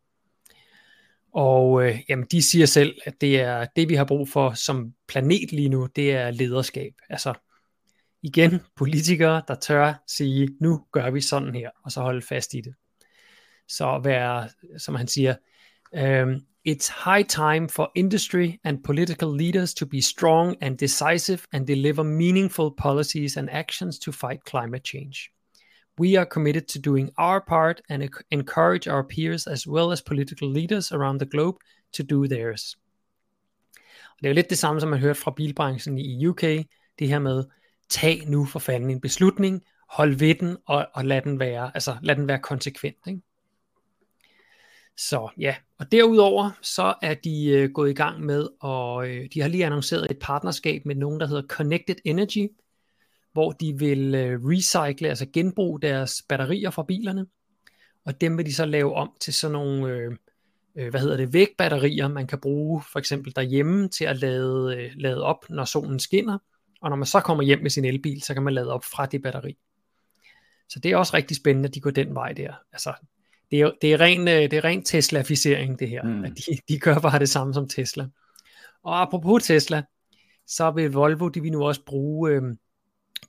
[1.34, 4.94] Og øh, jamen, de siger selv, at det er det, vi har brug for som
[5.08, 6.94] planet lige nu, det er lederskab.
[7.10, 7.34] Altså
[8.22, 12.62] igen, politikere, der tør sige, nu gør vi sådan her, og så holde fast i
[12.62, 12.74] det.
[13.68, 15.36] Så være, som han siger,
[16.24, 21.66] um, it's high time for industry and political leaders to be strong and decisive and
[21.66, 25.32] deliver meaningful policies and actions to fight climate change.
[25.98, 30.48] We are committed to doing our part and encourage our peers as well as political
[30.48, 31.58] leaders around the globe
[31.94, 32.78] to do theirs.
[34.20, 36.42] Det er jo lidt det samme, som man hørte fra bilbranchen i UK,
[37.00, 37.44] det her med,
[37.90, 41.98] tag nu for fanden en beslutning, hold ved den, og, og lad, den være, altså,
[42.02, 42.98] lad den være konsekvent.
[43.08, 43.22] Ikke?
[44.98, 49.42] Så ja, og derudover så er de øh, gået i gang med, og øh, de
[49.42, 52.48] har lige annonceret et partnerskab med nogen, der hedder Connected Energy,
[53.34, 57.26] hvor de vil øh, recycle, altså genbruge deres batterier fra bilerne,
[58.06, 60.12] og dem vil de så lave om til sådan nogle, øh,
[60.76, 64.92] øh, hvad hedder det, vægbatterier, man kan bruge for eksempel derhjemme til at lade, øh,
[64.96, 66.38] lade op, når solen skinner,
[66.82, 69.06] og når man så kommer hjem med sin elbil, så kan man lade op fra
[69.06, 69.58] det batteri.
[70.70, 72.54] Så det er også rigtig spændende, at de går den vej der.
[72.72, 72.94] Altså,
[73.52, 76.04] det er, det er ren, øh, det er ren Tesla-ficering, det her.
[76.04, 76.24] Mm.
[76.24, 78.08] At de, de gør bare det samme som Tesla.
[78.84, 79.84] Og apropos Tesla,
[80.48, 82.42] så vil Volvo, de vil nu også bruge øh,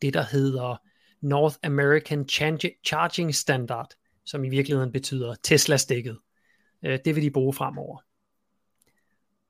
[0.02, 0.76] det, der hedder
[1.20, 2.28] North American
[2.84, 3.88] Charging Standard,
[4.24, 6.18] som i virkeligheden betyder Tesla-stikket.
[6.84, 7.98] Øh, det vil de bruge fremover.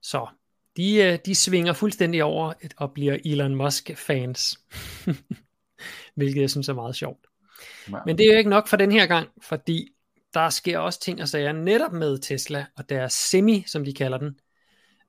[0.03, 0.27] Så
[0.77, 4.61] de, øh, de svinger fuldstændig over og bliver Elon Musk-fans.
[6.17, 7.27] Hvilket jeg synes er meget sjovt.
[8.07, 9.93] Men det er jo ikke nok for den her gang, fordi
[10.35, 14.19] der sker også ting og sager netop med Tesla og deres Semi, som de kalder
[14.19, 14.39] den.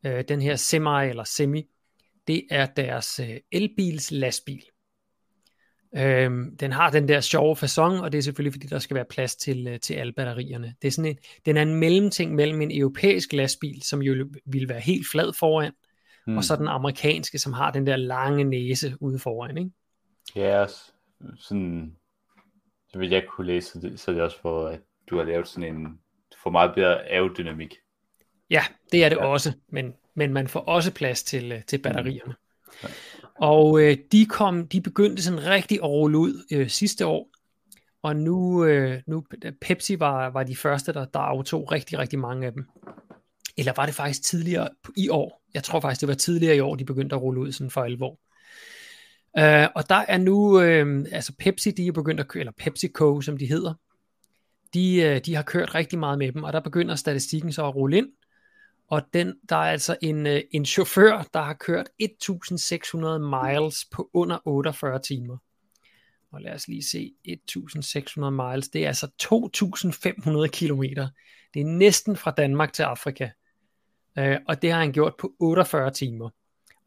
[0.06, 1.70] Øh, den her Semi eller Semi,
[2.28, 4.64] det er deres øh, elbils lastbil.
[5.96, 9.06] Øhm, den har den der sjove fasong, og det er selvfølgelig fordi, der skal være
[9.06, 10.76] plads til, øh, til alle batterierne.
[10.82, 14.70] Det er sådan en, den er en mellemting mellem en europæisk lastbil, som jo ville
[14.70, 15.72] være helt flad foran,
[16.28, 16.38] mm.
[16.38, 19.58] og så den amerikanske, som har den der lange næse ude foran.
[19.58, 19.72] Ikke?
[20.36, 20.66] Ja,
[21.36, 21.96] sådan,
[22.88, 24.80] så vil jeg kunne læse så det også for, at
[25.10, 26.00] du har lavet sådan en,
[26.44, 27.76] for meget bedre aerodynamik.
[28.50, 29.26] Ja, det er det ja.
[29.26, 32.36] også, men, men man får også plads til, øh, til batterierne.
[32.36, 32.78] Mm.
[32.84, 32.88] Ja.
[33.36, 37.30] Og øh, de kom, de begyndte sådan rigtig at rulle ud øh, sidste år,
[38.02, 39.24] og nu, øh, nu
[39.62, 42.66] Pepsi var, var de første, der, der aftog rigtig, rigtig mange af dem.
[43.58, 45.44] Eller var det faktisk tidligere i år?
[45.54, 47.84] Jeg tror faktisk, det var tidligere i år, de begyndte at rulle ud sådan for
[47.84, 48.20] alvor.
[49.38, 53.22] Uh, og der er nu, uh, altså Pepsi, de er begyndt at køre, eller PepsiCo,
[53.22, 53.74] som de hedder,
[54.74, 57.76] de, øh, de har kørt rigtig meget med dem, og der begynder statistikken så at
[57.76, 58.08] rulle ind,
[58.88, 64.10] og den, der er altså en, øh, en chauffør, der har kørt 1600 miles på
[64.14, 65.38] under 48 timer.
[66.32, 71.08] Og lad os lige se, 1600 miles, det er altså 2500 kilometer.
[71.54, 73.30] Det er næsten fra Danmark til Afrika.
[74.20, 76.30] Uh, og det har han gjort på 48 timer.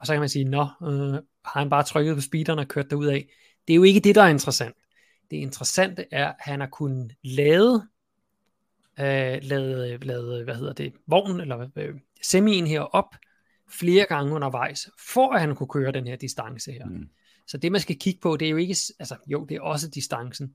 [0.01, 1.13] Og så kan man sige, nå, øh,
[1.45, 3.29] har han bare trykket på speederen og kørt derud af.
[3.67, 4.77] Det er jo ikke det, der er interessant.
[5.31, 7.87] Det interessante er, at han har kunnet lade,
[9.01, 13.15] øh, lade, lade hvad hedder det, vognen eller øh, semien her op
[13.69, 16.87] flere gange undervejs, for at han kunne køre den her distance her.
[16.87, 17.09] Mm.
[17.47, 19.89] Så det man skal kigge på, det er jo ikke, altså jo, det er også
[19.89, 20.55] distancen,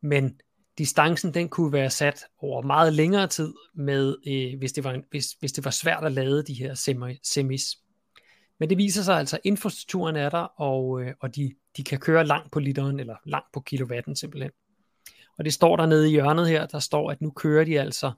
[0.00, 0.40] men
[0.78, 5.32] distancen den kunne være sat over meget længere tid, med, øh, hvis, det var hvis,
[5.32, 7.78] hvis det var svært at lade de her semi, semis.
[8.62, 11.98] Men det viser sig altså, at infrastrukturen er der, og, øh, og de, de kan
[11.98, 14.50] køre langt på literen, eller langt på kilowatten simpelthen.
[15.38, 18.12] Og det står der nede i hjørnet her, der står, at nu kører de altså,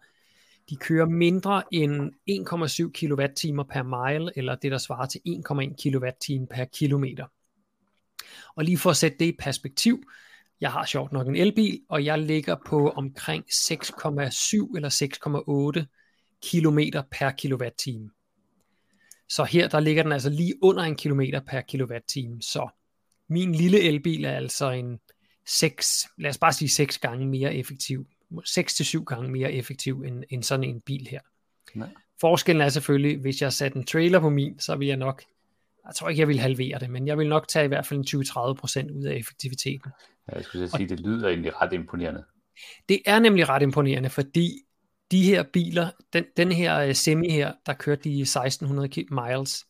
[0.70, 6.47] de kører mindre end 1,7 kWh per mile, eller det der svarer til 1,1 kWh
[6.51, 7.26] per kilometer.
[8.55, 10.03] Og lige for at sætte det i perspektiv,
[10.61, 14.90] jeg har sjovt nok en elbil, og jeg ligger på omkring 6,7 eller
[15.78, 15.84] 6,8
[16.51, 16.78] km
[17.11, 18.14] per kilowatt-time.
[19.29, 22.43] Så her der ligger den altså lige under en kilometer per kilowatt-time.
[22.43, 22.68] Så
[23.29, 24.99] min lille elbil er altså en
[25.47, 28.07] 6, lad os bare sige 6 gange mere effektiv.
[28.45, 31.20] 6 til 7 gange mere effektiv end, end sådan en bil her.
[31.75, 31.89] Nej.
[32.20, 35.22] Forskellen er selvfølgelig, hvis jeg satte en trailer på min, så vil jeg nok,
[35.87, 38.01] jeg tror ikke, jeg vil halvere det, men jeg vil nok tage i hvert fald
[38.01, 38.22] en
[38.91, 39.91] 20-30% ud af effektiviteten.
[40.29, 42.25] Ja, jeg skulle sige, det lyder egentlig ret imponerende.
[42.89, 44.51] Det er nemlig ret imponerende, fordi
[45.15, 49.67] de her biler, den, den her øh, semi her, der kørte de 1600 miles,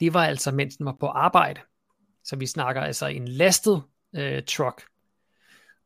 [0.00, 1.60] det var altså, mens den var på arbejde.
[2.24, 3.82] Så vi snakker altså en lastet
[4.14, 4.82] øh, truck.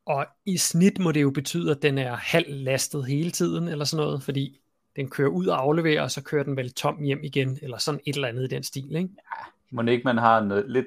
[0.07, 3.85] Og i snit må det jo betyde, at den er halv lastet hele tiden, eller
[3.85, 4.61] sådan noget, fordi
[4.97, 8.01] den kører ud og afleverer, og så kører den vel tom hjem igen, eller sådan
[8.07, 8.99] et eller andet i den stil, ikke?
[8.99, 10.87] Ja, må ikke man har noget, lidt,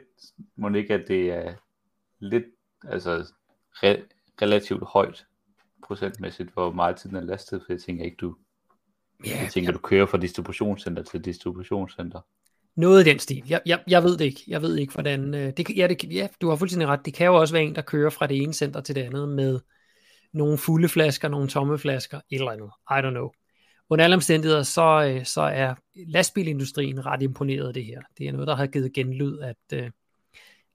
[0.55, 1.53] må ikke at det er
[2.19, 2.45] lidt,
[2.87, 3.31] altså
[3.71, 4.01] re,
[4.41, 5.25] relativt højt
[5.87, 8.35] procentmæssigt, hvor meget tid den er lastet, for jeg tænker ikke, du,
[9.25, 9.73] ja, jeg tænker, ja.
[9.73, 12.21] du kører fra distributionscenter til distributionscenter.
[12.75, 13.43] Noget i den stil.
[13.49, 14.43] Jeg, jeg, jeg ved det ikke.
[14.47, 15.33] Jeg ved ikke, hvordan...
[15.33, 17.05] Øh, det, ja, det, ja, du har fuldstændig ret.
[17.05, 19.29] Det kan jo også være en, der kører fra det ene center til det andet
[19.29, 19.59] med
[20.33, 22.69] nogle fulde flasker, nogle tomme flasker, et eller andet.
[22.91, 23.29] I don't know.
[23.89, 25.75] Under alle omstændigheder, så, øh, så er
[26.07, 28.01] lastbilindustrien ret imponeret af det her.
[28.17, 29.91] Det er noget, der har givet genlyd, at, øh,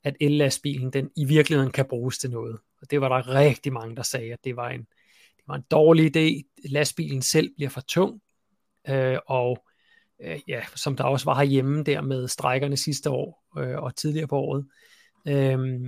[0.04, 2.58] at el-lastbilen den i virkeligheden kan bruges til noget.
[2.82, 4.86] Og det var der rigtig mange, der sagde, at det var en,
[5.48, 6.42] var en dårlig idé.
[6.70, 8.20] Lastbilen selv bliver for tung,
[8.88, 9.64] øh, og
[10.22, 14.28] øh, ja, som der også var herhjemme der med strækkerne sidste år øh, og tidligere
[14.28, 14.66] på året,
[15.28, 15.80] øh,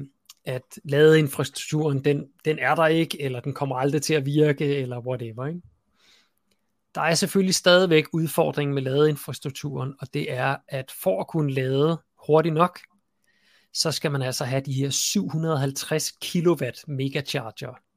[0.45, 5.01] at ladeinfrastrukturen, den, den er der ikke, eller den kommer aldrig til at virke, eller
[5.01, 5.47] whatever.
[5.47, 5.61] Ikke?
[6.95, 11.99] Der er selvfølgelig stadigvæk udfordringen med ladeinfrastrukturen, og det er, at for at kunne lade
[12.27, 12.81] hurtigt nok,
[13.73, 17.88] så skal man altså have de her 750 kW megacharger.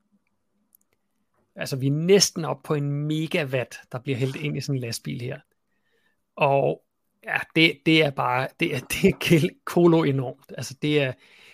[1.55, 4.81] Altså vi er næsten op på en megawatt, der bliver hældt ind i sådan en
[4.81, 5.39] lastbil her.
[6.35, 6.83] Og
[7.23, 8.79] ja, det, det er bare, det er,
[9.29, 10.53] det er kolo enormt.
[10.57, 11.13] Altså det er,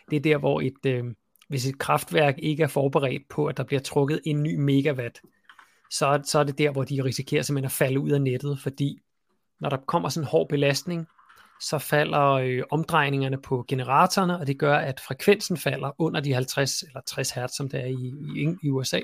[0.09, 1.05] det er der, hvor et, øh,
[1.49, 5.21] hvis et kraftværk ikke er forberedt på, at der bliver trukket en ny megawatt,
[5.91, 9.01] så, så er det der, hvor de risikerer simpelthen at falde ud af nettet, fordi
[9.59, 11.07] når der kommer sådan en hård belastning,
[11.61, 16.83] så falder øh, omdrejningerne på generatorerne, og det gør, at frekvensen falder under de 50
[16.83, 18.99] eller 60 hertz, som det er i, i, i USA.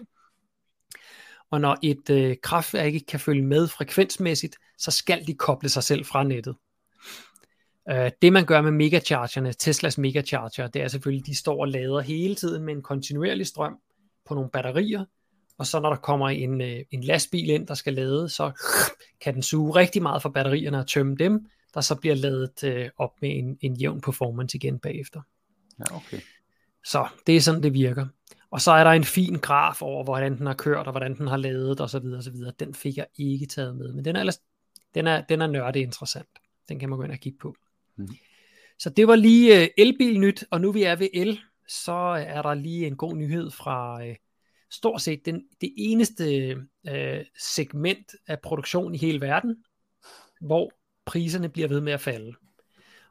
[1.54, 5.84] Og når et øh, kraftværk ikke kan følge med frekvensmæssigt, så skal de koble sig
[5.84, 6.56] selv fra nettet.
[7.89, 11.68] Øh, det man gør med megachargerne, Teslas megacharger, det er selvfølgelig, at de står og
[11.68, 13.78] lader hele tiden med en kontinuerlig strøm
[14.26, 15.06] på nogle batterier,
[15.58, 18.51] og så når der kommer en, øh, en lastbil ind, der skal lade, så
[19.22, 22.89] kan den suge rigtig meget fra batterierne og tømme dem, der så bliver lavet øh,
[22.97, 25.22] op med en, en jævn performance igen bagefter.
[25.80, 26.20] Ja, okay.
[26.86, 28.08] Så det er sådan, det virker.
[28.54, 31.28] Og så er der en fin graf over, hvordan den har kørt, og hvordan den
[31.28, 32.54] har lavet, og så videre, og så videre.
[32.60, 34.39] Den fik jeg ikke taget med, men den er, ellers,
[34.95, 36.28] den er, den er nørdet interessant.
[36.70, 37.56] Den kan man gå ind og kigge på.
[37.95, 38.08] Mm.
[38.80, 41.91] Så det var lige uh, elbil nyt, og nu vi er ved el, så
[42.28, 44.16] er der lige en god nyhed fra uh,
[44.72, 46.56] stort set den, det eneste
[46.91, 49.56] uh, segment af produktion i hele verden,
[50.41, 50.72] hvor
[51.06, 52.34] priserne bliver ved med at falde.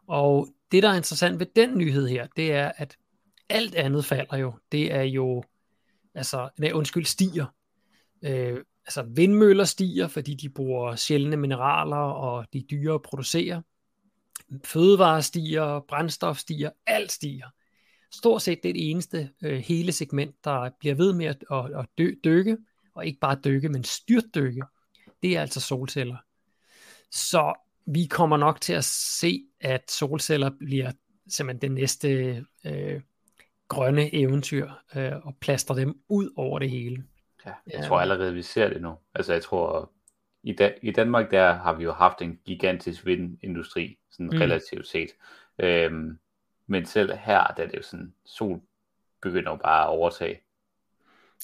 [0.09, 2.97] Og det, der er interessant ved den nyhed her, det er, at
[3.53, 4.55] alt andet falder jo.
[4.72, 5.42] Det er jo,
[6.14, 7.46] altså, nej, undskyld, stiger.
[8.22, 13.62] Øh, altså vindmøller stiger, fordi de bruger sjældne mineraler, og de er dyre at producere.
[14.64, 17.46] Fødevare stiger, brændstof stiger, alt stiger.
[18.14, 21.78] Stort set det er det eneste øh, hele segment, der bliver ved med at, at,
[21.78, 22.57] at dø, dykke,
[22.94, 24.62] og ikke bare dykke, men styrtdykke.
[25.22, 26.16] Det er altså solceller.
[27.11, 27.55] Så
[27.86, 30.92] vi kommer nok til at se, at solceller bliver
[31.28, 32.09] simpelthen den næste
[32.64, 33.00] øh,
[33.74, 37.04] grønne eventyr, øh, og plaster dem ud over det hele.
[37.46, 38.94] Ja, jeg tror allerede, vi ser det nu.
[39.14, 39.92] Altså jeg tror,
[40.42, 44.38] i, da, i Danmark der har vi jo haft en gigantisk vindindustri, sådan mm.
[44.38, 45.10] relativt set.
[45.58, 46.18] Øhm,
[46.66, 48.60] men selv her, der er det jo sådan, sol
[49.22, 50.40] begynder bare at overtage.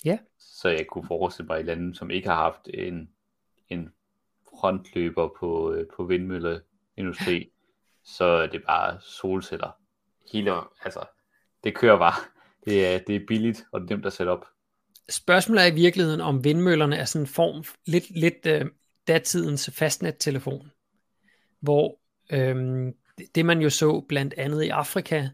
[0.05, 0.19] Ja.
[0.39, 3.11] Så jeg kunne forestille mig i lande, som ikke har haft en,
[3.69, 3.93] en
[4.51, 7.51] frontløber på, øh, på vindmølleindustri,
[8.05, 9.71] så er det bare solceller.
[10.33, 10.53] Hele,
[10.85, 11.01] altså,
[11.65, 12.15] det kører bare.
[12.65, 14.45] Det er, det er billigt, og det er nemt at sætte op.
[15.11, 18.69] Spørgsmålet er i virkeligheden, om vindmøllerne er sådan en form, lidt, lidt uh,
[19.09, 20.71] datidens fastnettelefon,
[21.61, 22.01] hvor
[22.33, 22.93] øhm,
[23.35, 25.29] det man jo så blandt andet i Afrika,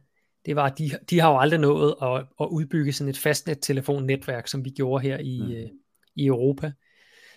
[0.47, 4.49] det var, at de, de har jo aldrig nået at, at udbygge sådan et fastnet-telefonnetværk,
[4.49, 5.53] som vi gjorde her i, mm.
[5.53, 5.71] øh,
[6.15, 6.73] i Europa.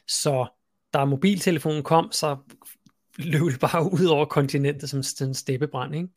[0.07, 0.47] Så
[0.93, 2.37] da mobiltelefonen kom, så
[3.17, 6.07] løb det bare ud over kontinentet som en steppebrand, ikke?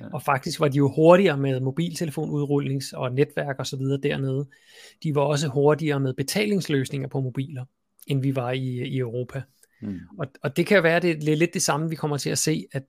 [0.00, 0.06] Ja.
[0.12, 4.48] Og faktisk var de jo hurtigere med mobiltelefonudrullings og netværk og så videre dernede.
[5.02, 7.64] De var også hurtigere med betalingsløsninger på mobiler,
[8.06, 9.42] end vi var i, i Europa.
[9.80, 9.98] Mm.
[10.18, 12.66] Og, og det kan være, det er lidt det samme, vi kommer til at se,
[12.72, 12.84] at,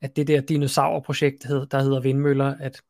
[0.00, 2.82] at det der dinosaurprojekt, der hedder Vindmøller, at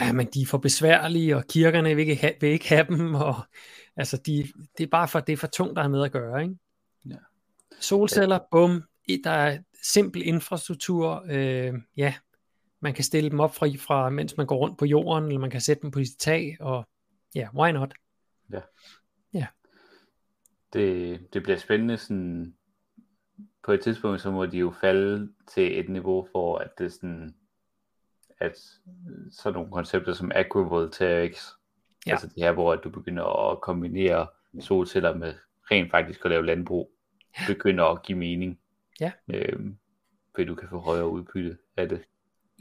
[0.00, 3.14] ja, men de er for besværlige, og kirkerne vil ikke have, vil ikke have dem,
[3.14, 3.34] og
[3.96, 4.48] altså de,
[4.78, 6.54] det er bare for, det er for tungt, der er med at gøre, ikke?
[7.08, 7.14] Ja.
[7.80, 8.82] Solceller, bum,
[9.24, 12.14] der er simpel infrastruktur, øh, ja,
[12.80, 15.50] man kan stille dem op fra, fra, mens man går rundt på jorden, eller man
[15.50, 16.88] kan sætte dem på sit tag, og
[17.34, 17.94] ja, why not?
[18.52, 18.60] Ja.
[19.34, 19.46] Ja.
[20.72, 22.54] Det, det bliver spændende sådan,
[23.64, 27.34] på et tidspunkt, så må de jo falde til et niveau, for at det sådan,
[28.40, 28.58] at
[29.30, 31.52] sådan nogle koncepter som agrivoltaics,
[32.06, 32.10] ja.
[32.10, 34.26] altså det her, hvor du begynder at kombinere
[34.60, 35.34] solceller med
[35.70, 36.92] rent faktisk at lave landbrug,
[37.46, 38.60] begynder at give mening.
[39.00, 39.12] Ja.
[39.34, 39.78] Øhm,
[40.34, 42.04] fordi du kan få højere udbytte af det.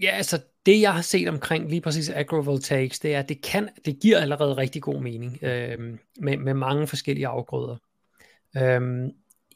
[0.01, 3.69] Ja, altså det jeg har set omkring lige præcis agrovoltaics, det er, at det, kan,
[3.85, 7.77] det giver allerede rigtig god mening øh, med, med mange forskellige afgrøder.
[8.57, 9.11] Øh,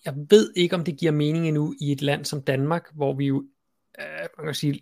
[0.05, 3.25] jeg ved ikke, om det giver mening endnu i et land som Danmark, hvor vi
[3.25, 3.43] jo
[3.99, 4.81] øh, man kan sige,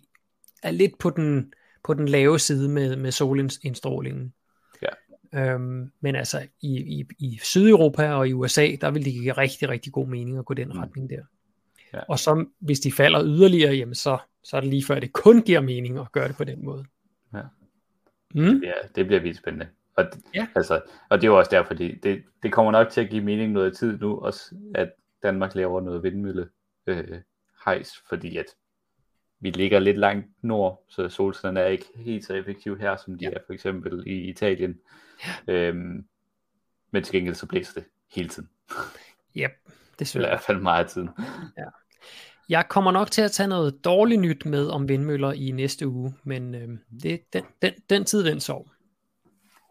[0.62, 1.52] er lidt på den,
[1.84, 4.34] på den lave side med, med solindstrålingen.
[4.82, 4.88] Ja.
[5.40, 9.68] Øhm, men altså i, i, i Sydeuropa og i USA, der vil det give rigtig,
[9.68, 10.78] rigtig god mening at gå den mm.
[10.78, 11.22] retning der.
[11.92, 12.00] Ja.
[12.08, 15.12] Og så hvis de falder yderligere, jamen så, så er det lige før, at det
[15.12, 16.84] kun giver mening at gøre det på den måde.
[17.34, 17.42] Ja.
[18.34, 18.62] Mm?
[18.62, 19.68] Ja, det bliver vildt spændende.
[19.96, 20.46] Og, ja.
[20.54, 23.24] altså, og det er jo også derfor, det, det, det kommer nok til at give
[23.24, 26.48] mening noget tid nu, også at Danmark laver noget vindmølle
[26.86, 27.18] øh,
[27.64, 28.46] hejs, fordi at
[29.40, 33.24] vi ligger lidt langt nord, så solcellerne er ikke helt så effektive her, som de
[33.24, 33.30] ja.
[33.30, 34.78] er for eksempel i Italien.
[35.48, 35.52] Ja.
[35.54, 36.04] Øhm,
[36.90, 37.84] men til gengæld så blæser det
[38.14, 38.48] hele tiden.
[39.36, 39.50] Yep,
[39.98, 41.06] det er i hvert fald meget tid.
[41.58, 41.64] Ja.
[42.50, 46.14] Jeg kommer nok til at tage noget dårligt nyt med om vindmøller i næste uge,
[46.24, 48.70] men øh, det, den, den, den tid, den sov.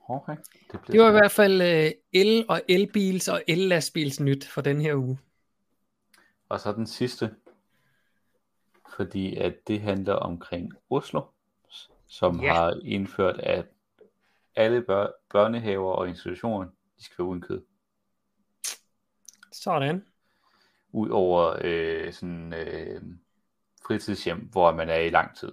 [0.09, 0.35] Okay.
[0.71, 4.81] Det, det var i hvert fald øh, el- og elbils og ellastbils nyt for den
[4.81, 5.19] her uge.
[6.49, 7.35] Og så den sidste,
[8.95, 11.21] fordi at det handler omkring Oslo,
[12.07, 12.53] som ja.
[12.53, 13.65] har indført, at
[14.55, 16.67] alle bør- børnehaver og institutioner,
[16.97, 17.61] de skal være uden kød.
[19.51, 20.05] Sådan.
[20.91, 23.01] Ud over øh, sådan øh,
[23.87, 25.51] fritidshjem, hvor man er i lang tid.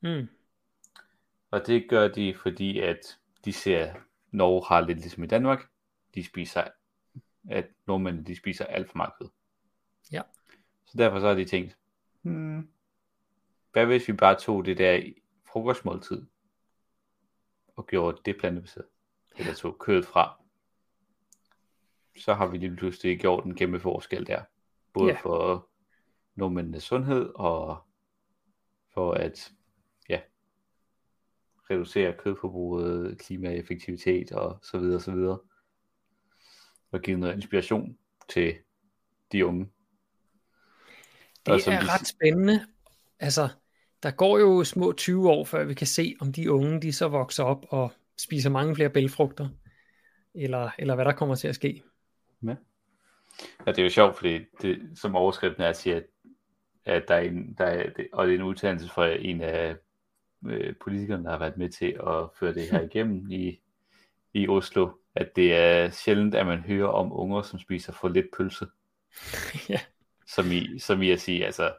[0.00, 0.28] Mm.
[1.50, 3.94] Og det gør de, fordi at de ser,
[4.30, 5.68] Norge har lidt ligesom i Danmark,
[6.14, 6.64] de spiser,
[7.50, 9.28] at nordmændene de spiser alt for meget kød.
[10.12, 10.22] Ja.
[10.86, 11.76] Så derfor så har de tænkt,
[12.22, 12.68] hmm,
[13.72, 15.02] hvad hvis vi bare tog det der
[15.44, 16.26] frokostmåltid,
[17.76, 18.86] og gjorde det plantebaseret,
[19.36, 20.42] eller tog kødet fra,
[22.16, 24.42] så har vi lige pludselig gjort en kæmpe forskel der.
[24.98, 25.18] Både Ja.
[25.22, 25.68] for
[26.34, 27.78] nordmændenes sundhed, og
[28.94, 29.52] for at
[30.08, 30.20] ja,
[31.70, 35.38] reducere kødforbruget, klimaeffektivitet og så videre, så videre.
[36.90, 38.54] Og give noget inspiration til
[39.32, 39.70] de unge.
[41.48, 42.66] Og Det som er de- ret spændende.
[43.20, 43.48] Altså,
[44.02, 47.08] der går jo små 20 år, før vi kan se, om de unge, de så
[47.08, 49.48] vokser op og spiser mange flere bælfrugter,
[50.34, 51.82] eller, eller hvad der kommer til at ske.
[52.42, 52.56] Ja.
[53.66, 56.04] Ja, det er jo sjovt, fordi det, som overskriften er, siger, at,
[56.84, 59.76] at der er en, der er, og det er en udtalelse fra en af
[60.46, 63.60] øh, politikerne, der har været med til at føre det her igennem i,
[64.34, 68.26] i Oslo, at det er sjældent, at man hører om unger, som spiser for lidt
[68.36, 68.66] pølse,
[69.68, 69.80] ja.
[70.26, 71.74] som i, som i at sige, altså,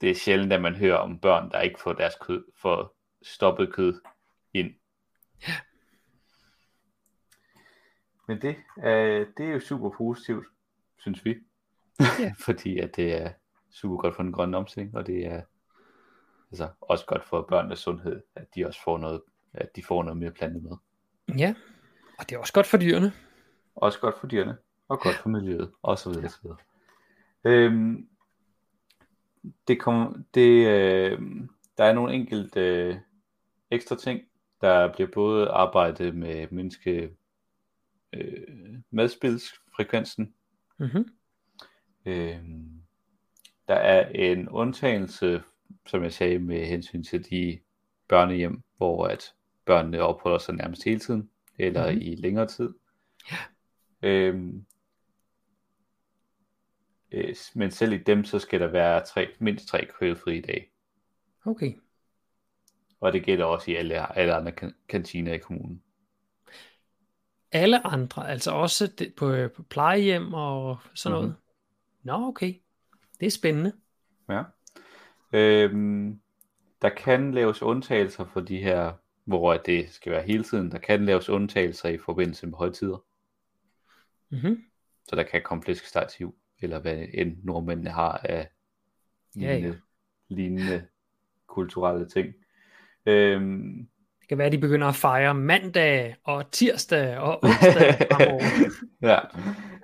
[0.00, 3.72] det er sjældent, at man hører om børn, der ikke får deres kød, får stoppet
[3.72, 4.00] kød
[4.54, 4.74] ind.
[8.28, 10.46] Men det, øh, det er jo super positivt,
[10.98, 11.36] synes vi.
[12.00, 12.34] Ja.
[12.46, 13.30] Fordi at det er
[13.70, 15.42] super godt for den grønne omstilling, og det er
[16.50, 19.20] altså, også godt for børnenes sundhed, at de også får noget,
[19.52, 20.76] at de får noget mere plantemad.
[21.38, 21.54] ja,
[22.18, 23.12] og det er også godt for dyrene.
[23.74, 24.56] Også godt for dyrene,
[24.88, 26.58] og godt for miljøet, og så videre, så videre.
[27.44, 28.08] Øhm,
[29.68, 31.20] det kom, det, øh,
[31.78, 32.96] der er nogle enkelte øh,
[33.70, 34.20] ekstra ting.
[34.60, 37.10] Der bliver både arbejdet med menneske
[38.12, 40.34] øh, madspilsfrekvensen.
[40.78, 41.08] Mm-hmm.
[42.06, 42.82] Øhm,
[43.68, 45.42] der er en undtagelse,
[45.86, 47.60] som jeg sagde, med hensyn til de
[48.08, 49.34] børnehjem, hvor at
[49.64, 52.00] børnene opholder sig nærmest hele tiden, eller Mhm.
[52.00, 52.74] i længere tid.
[54.02, 54.64] Øhm,
[57.12, 60.66] øh, men selv i dem, så skal der være tre, mindst tre kødfrie dage.
[61.44, 61.72] Okay.
[63.00, 65.82] Og det gælder også i alle, alle andre kan- kantiner i kommunen.
[67.52, 71.28] Alle andre, altså også det, på, på plejehjem og sådan noget.
[71.28, 71.36] Mhm.
[72.02, 72.54] Nå, okay.
[73.20, 73.72] Det er spændende.
[74.28, 74.42] Ja.
[75.32, 76.20] Øhm,
[76.82, 78.92] der kan laves undtagelser for de her,
[79.24, 80.70] hvor det skal være hele tiden.
[80.70, 83.04] Der kan laves undtagelser i forbindelse med højtider.
[84.30, 84.64] Mm-hmm.
[85.08, 88.48] Så der kan komme flæskesteg til jul, eller hvad end nordmændene har af
[89.36, 89.54] Ja, ja.
[89.54, 89.80] lignende,
[90.28, 90.86] lignende
[91.46, 92.34] kulturelle ting.
[93.06, 93.88] Øhm,
[94.28, 98.42] Det kan være, at de begynder at fejre mandag og tirsdag og onsdag fremover.
[99.10, 99.18] ja.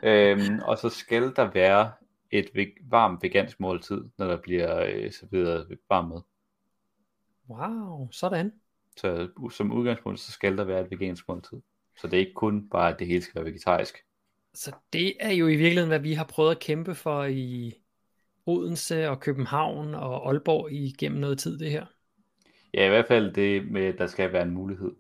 [0.03, 1.93] Øhm, og så skal der være
[2.31, 2.51] et
[2.91, 6.21] varmt vegansk måltid, når der bliver øh, serveret varm mad.
[7.49, 8.53] Wow, sådan.
[8.97, 11.59] Så som udgangspunkt, så skal der være et vegansk måltid.
[11.97, 13.99] Så det er ikke kun bare, at det hele skal være vegetarisk.
[14.55, 17.75] Så det er jo i virkeligheden, hvad vi har prøvet at kæmpe for i
[18.47, 21.87] Odense og København og Aalborg igennem noget tid, det her.
[22.75, 24.93] Ja, i hvert fald det med, at der skal være en mulighed.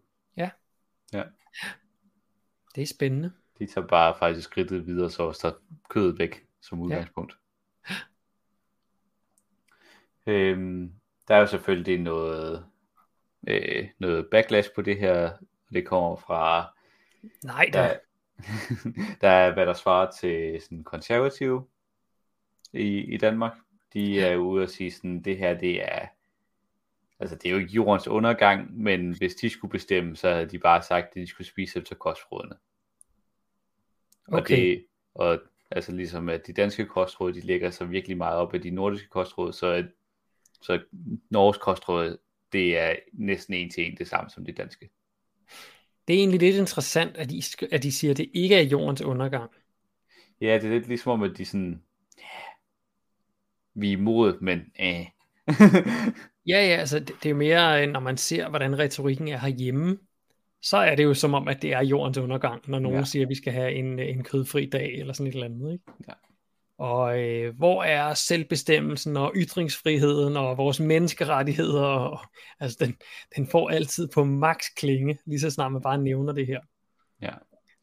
[2.74, 3.32] Det er spændende.
[3.58, 5.54] De tager bare faktisk skridtet videre, så også tager
[5.88, 7.36] kødet væk som udgangspunkt.
[10.26, 10.92] Øhm,
[11.28, 12.66] der er jo selvfølgelig noget,
[13.48, 15.30] øh, noget backlash på det her.
[15.32, 16.74] og Det kommer fra,
[17.44, 17.78] Nej da.
[17.78, 17.96] der,
[19.20, 21.66] der er hvad der svarer til sådan konservative
[22.72, 23.52] i, i Danmark.
[23.92, 26.06] De er ude at sige sådan, det her det er,
[27.24, 30.58] altså det er jo ikke jordens undergang, men hvis de skulle bestemme, så havde de
[30.58, 32.54] bare sagt, at de skulle spise efter kostrådene.
[34.26, 34.56] Og Okay.
[34.56, 35.38] det, og
[35.70, 39.08] altså ligesom at de danske kostråd, de lægger sig virkelig meget op af de nordiske
[39.08, 39.86] kostråd, så,
[40.62, 40.80] så
[41.30, 42.18] Norges kostråd,
[42.52, 44.90] det er næsten en til en det samme som det danske.
[46.08, 48.62] Det er egentlig lidt interessant, at de, sk- at de siger, at det ikke er
[48.62, 49.50] jordens undergang.
[50.40, 51.82] Ja, det er lidt ligesom om, at de sådan,
[53.74, 55.06] vi er imod, men eh.
[56.46, 59.38] Ja, ja, altså det, det er jo mere, øh, når man ser, hvordan retorikken er
[59.38, 59.98] herhjemme,
[60.62, 63.04] så er det jo som om, at det er jordens undergang, når nogen Ja.
[63.04, 65.72] siger, at vi skal have en, øh, en kødfri dag, eller sådan et eller andet,
[65.72, 65.84] ikke?
[66.08, 66.12] Ja.
[66.78, 71.82] Og øh, hvor er selvbestemmelsen og ytringsfriheden og vores menneskerettigheder?
[71.82, 72.20] Og,
[72.60, 72.96] altså den,
[73.36, 76.60] den får altid på max klinge, lige så snart man bare nævner det her.
[77.22, 77.30] ja.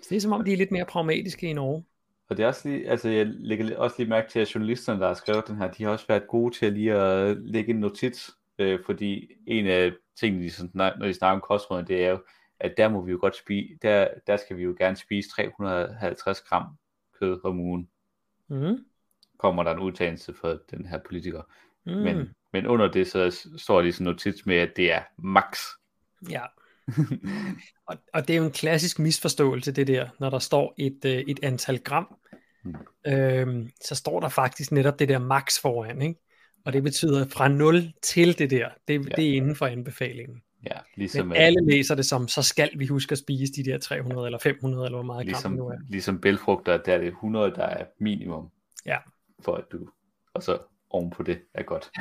[0.01, 1.83] Så det er som om, de er lidt mere pragmatiske i Norge.
[2.29, 5.07] Og det er også lige, altså jeg lægger også lige mærke til, at journalisterne, der
[5.07, 7.79] har skrevet den her, de har også været gode til at lige at lægge en
[7.79, 8.31] notits,
[8.61, 12.23] øh, fordi en af tingene, de sådan, når de snakker om kostrådene, det er jo,
[12.59, 16.41] at der må vi jo godt spise, der, der skal vi jo gerne spise 350
[16.41, 16.65] gram
[17.19, 17.89] kød om ugen.
[18.47, 18.77] Mm.
[19.37, 21.41] Kommer der en udtalelse for den her politiker.
[21.85, 21.91] Mm.
[21.91, 25.59] Men, men under det, så står de sådan notits med, at det er max.
[26.29, 26.41] Ja.
[27.87, 31.11] og, og det er jo en klassisk misforståelse, det der, når der står et, øh,
[31.11, 32.17] et antal gram,
[32.63, 32.75] Mm.
[33.07, 36.19] øhm, så står der faktisk netop det der max foran, ikke?
[36.65, 39.15] Og det betyder fra 0 til det der, det, Ja.
[39.15, 40.41] det er inden for anbefalingen.
[40.65, 43.63] Ja, ligesom, Men at, alle læser det som, så skal vi huske at spise de
[43.63, 45.77] der 300 eller 500, eller hvor meget det nu ligesom, er.
[45.89, 48.49] ligesom bælfrugter, der er det 100, der er minimum.
[48.85, 48.97] Ja.
[49.39, 49.89] For at du,
[50.33, 50.59] og så
[50.89, 51.91] oven på det er godt.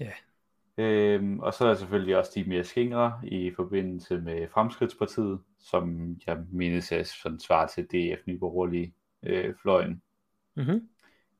[0.00, 0.10] Ja.
[0.78, 6.16] Øhm, og så er der selvfølgelig også de mere skingre i forbindelse med Fremskridtspartiet, som
[6.26, 10.02] jeg mindes er sådan svar til DF Nye Borgerlige øh, fløjen,
[10.56, 10.88] Mm-hmm.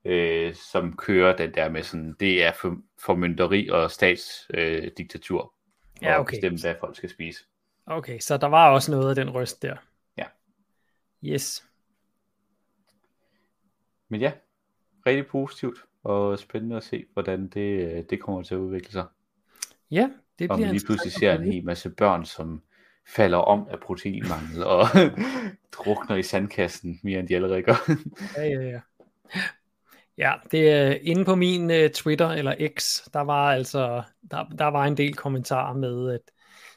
[0.04, 5.42] Øh, som kører den der med sådan, det er for, formynderi og statsdiktatur.
[5.42, 5.48] Øh,
[6.02, 6.36] Ja, og okay.
[6.36, 7.44] bestemme, hvad folk skal spise.
[7.86, 9.76] Okay, så der var også noget af den røst der.
[10.16, 10.24] Ja.
[11.24, 11.66] Yes.
[14.08, 14.32] Men ja,
[15.06, 19.06] rigtig positivt og spændende at se, hvordan det, øh, det kommer til at udvikle sig.
[19.90, 22.62] Ja, det Og bliver man lige pludselig ser en hel masse børn, som
[23.06, 24.86] falder om af proteinmangel og
[25.72, 27.90] drukner i sandkassen mere end de allerede gør.
[28.36, 28.80] Ja, ja, ja.
[30.20, 34.66] Ja, det er inde på min uh, Twitter eller X, der var altså der, der
[34.66, 36.20] var en del kommentarer med at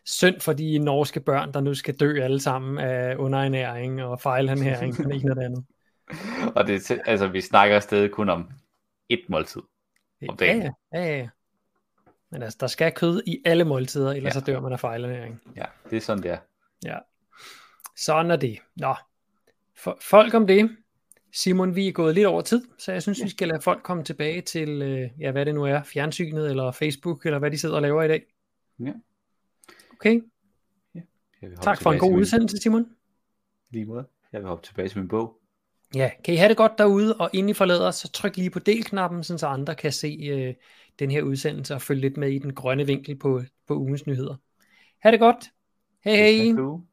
[0.06, 5.00] synd for de norske børn, der nu skal dø alle sammen af underernæring og fejlernæring
[5.00, 5.66] og det ene og det andet.
[6.58, 8.50] og det, altså, vi snakker stadig kun om
[9.10, 9.62] et måltid.
[10.30, 10.62] Om Ja, dagen.
[10.62, 11.28] ja, ja, ja.
[12.32, 14.40] Men altså, der skal kød i alle måltider, ellers ja.
[14.40, 15.42] så dør man af fejlernæring.
[15.56, 16.38] Ja, det er sådan, det er.
[16.86, 16.98] Ja.
[17.98, 18.60] Sådan er det.
[18.76, 18.96] Nå.
[19.78, 20.78] For, folk om det.
[21.34, 23.24] Simon, vi er gået lidt over tid, så jeg synes, ja.
[23.24, 26.72] vi skal lade folk komme tilbage til, øh, ja, hvad det nu er, fjernsynet eller
[26.72, 28.24] Facebook, eller hvad de sidder og laver i dag.
[28.80, 28.94] Ja.
[29.92, 30.22] Okay,
[31.50, 32.86] hoppe tak for en god udsendelse, Simon.
[33.70, 34.08] Lige måde.
[34.32, 35.40] Jeg vil hoppe tilbage til min bog.
[35.96, 38.60] Ja, kan I have det godt derude, og inden I forlader, så tryk lige på
[38.60, 40.54] del-knappen, så andre kan se øh,
[41.00, 44.36] den her udsendelse og følge lidt med i den grønne vinkel på, på ugens nyheder.
[45.00, 45.52] Ha' det godt.
[46.04, 46.84] Hej hej.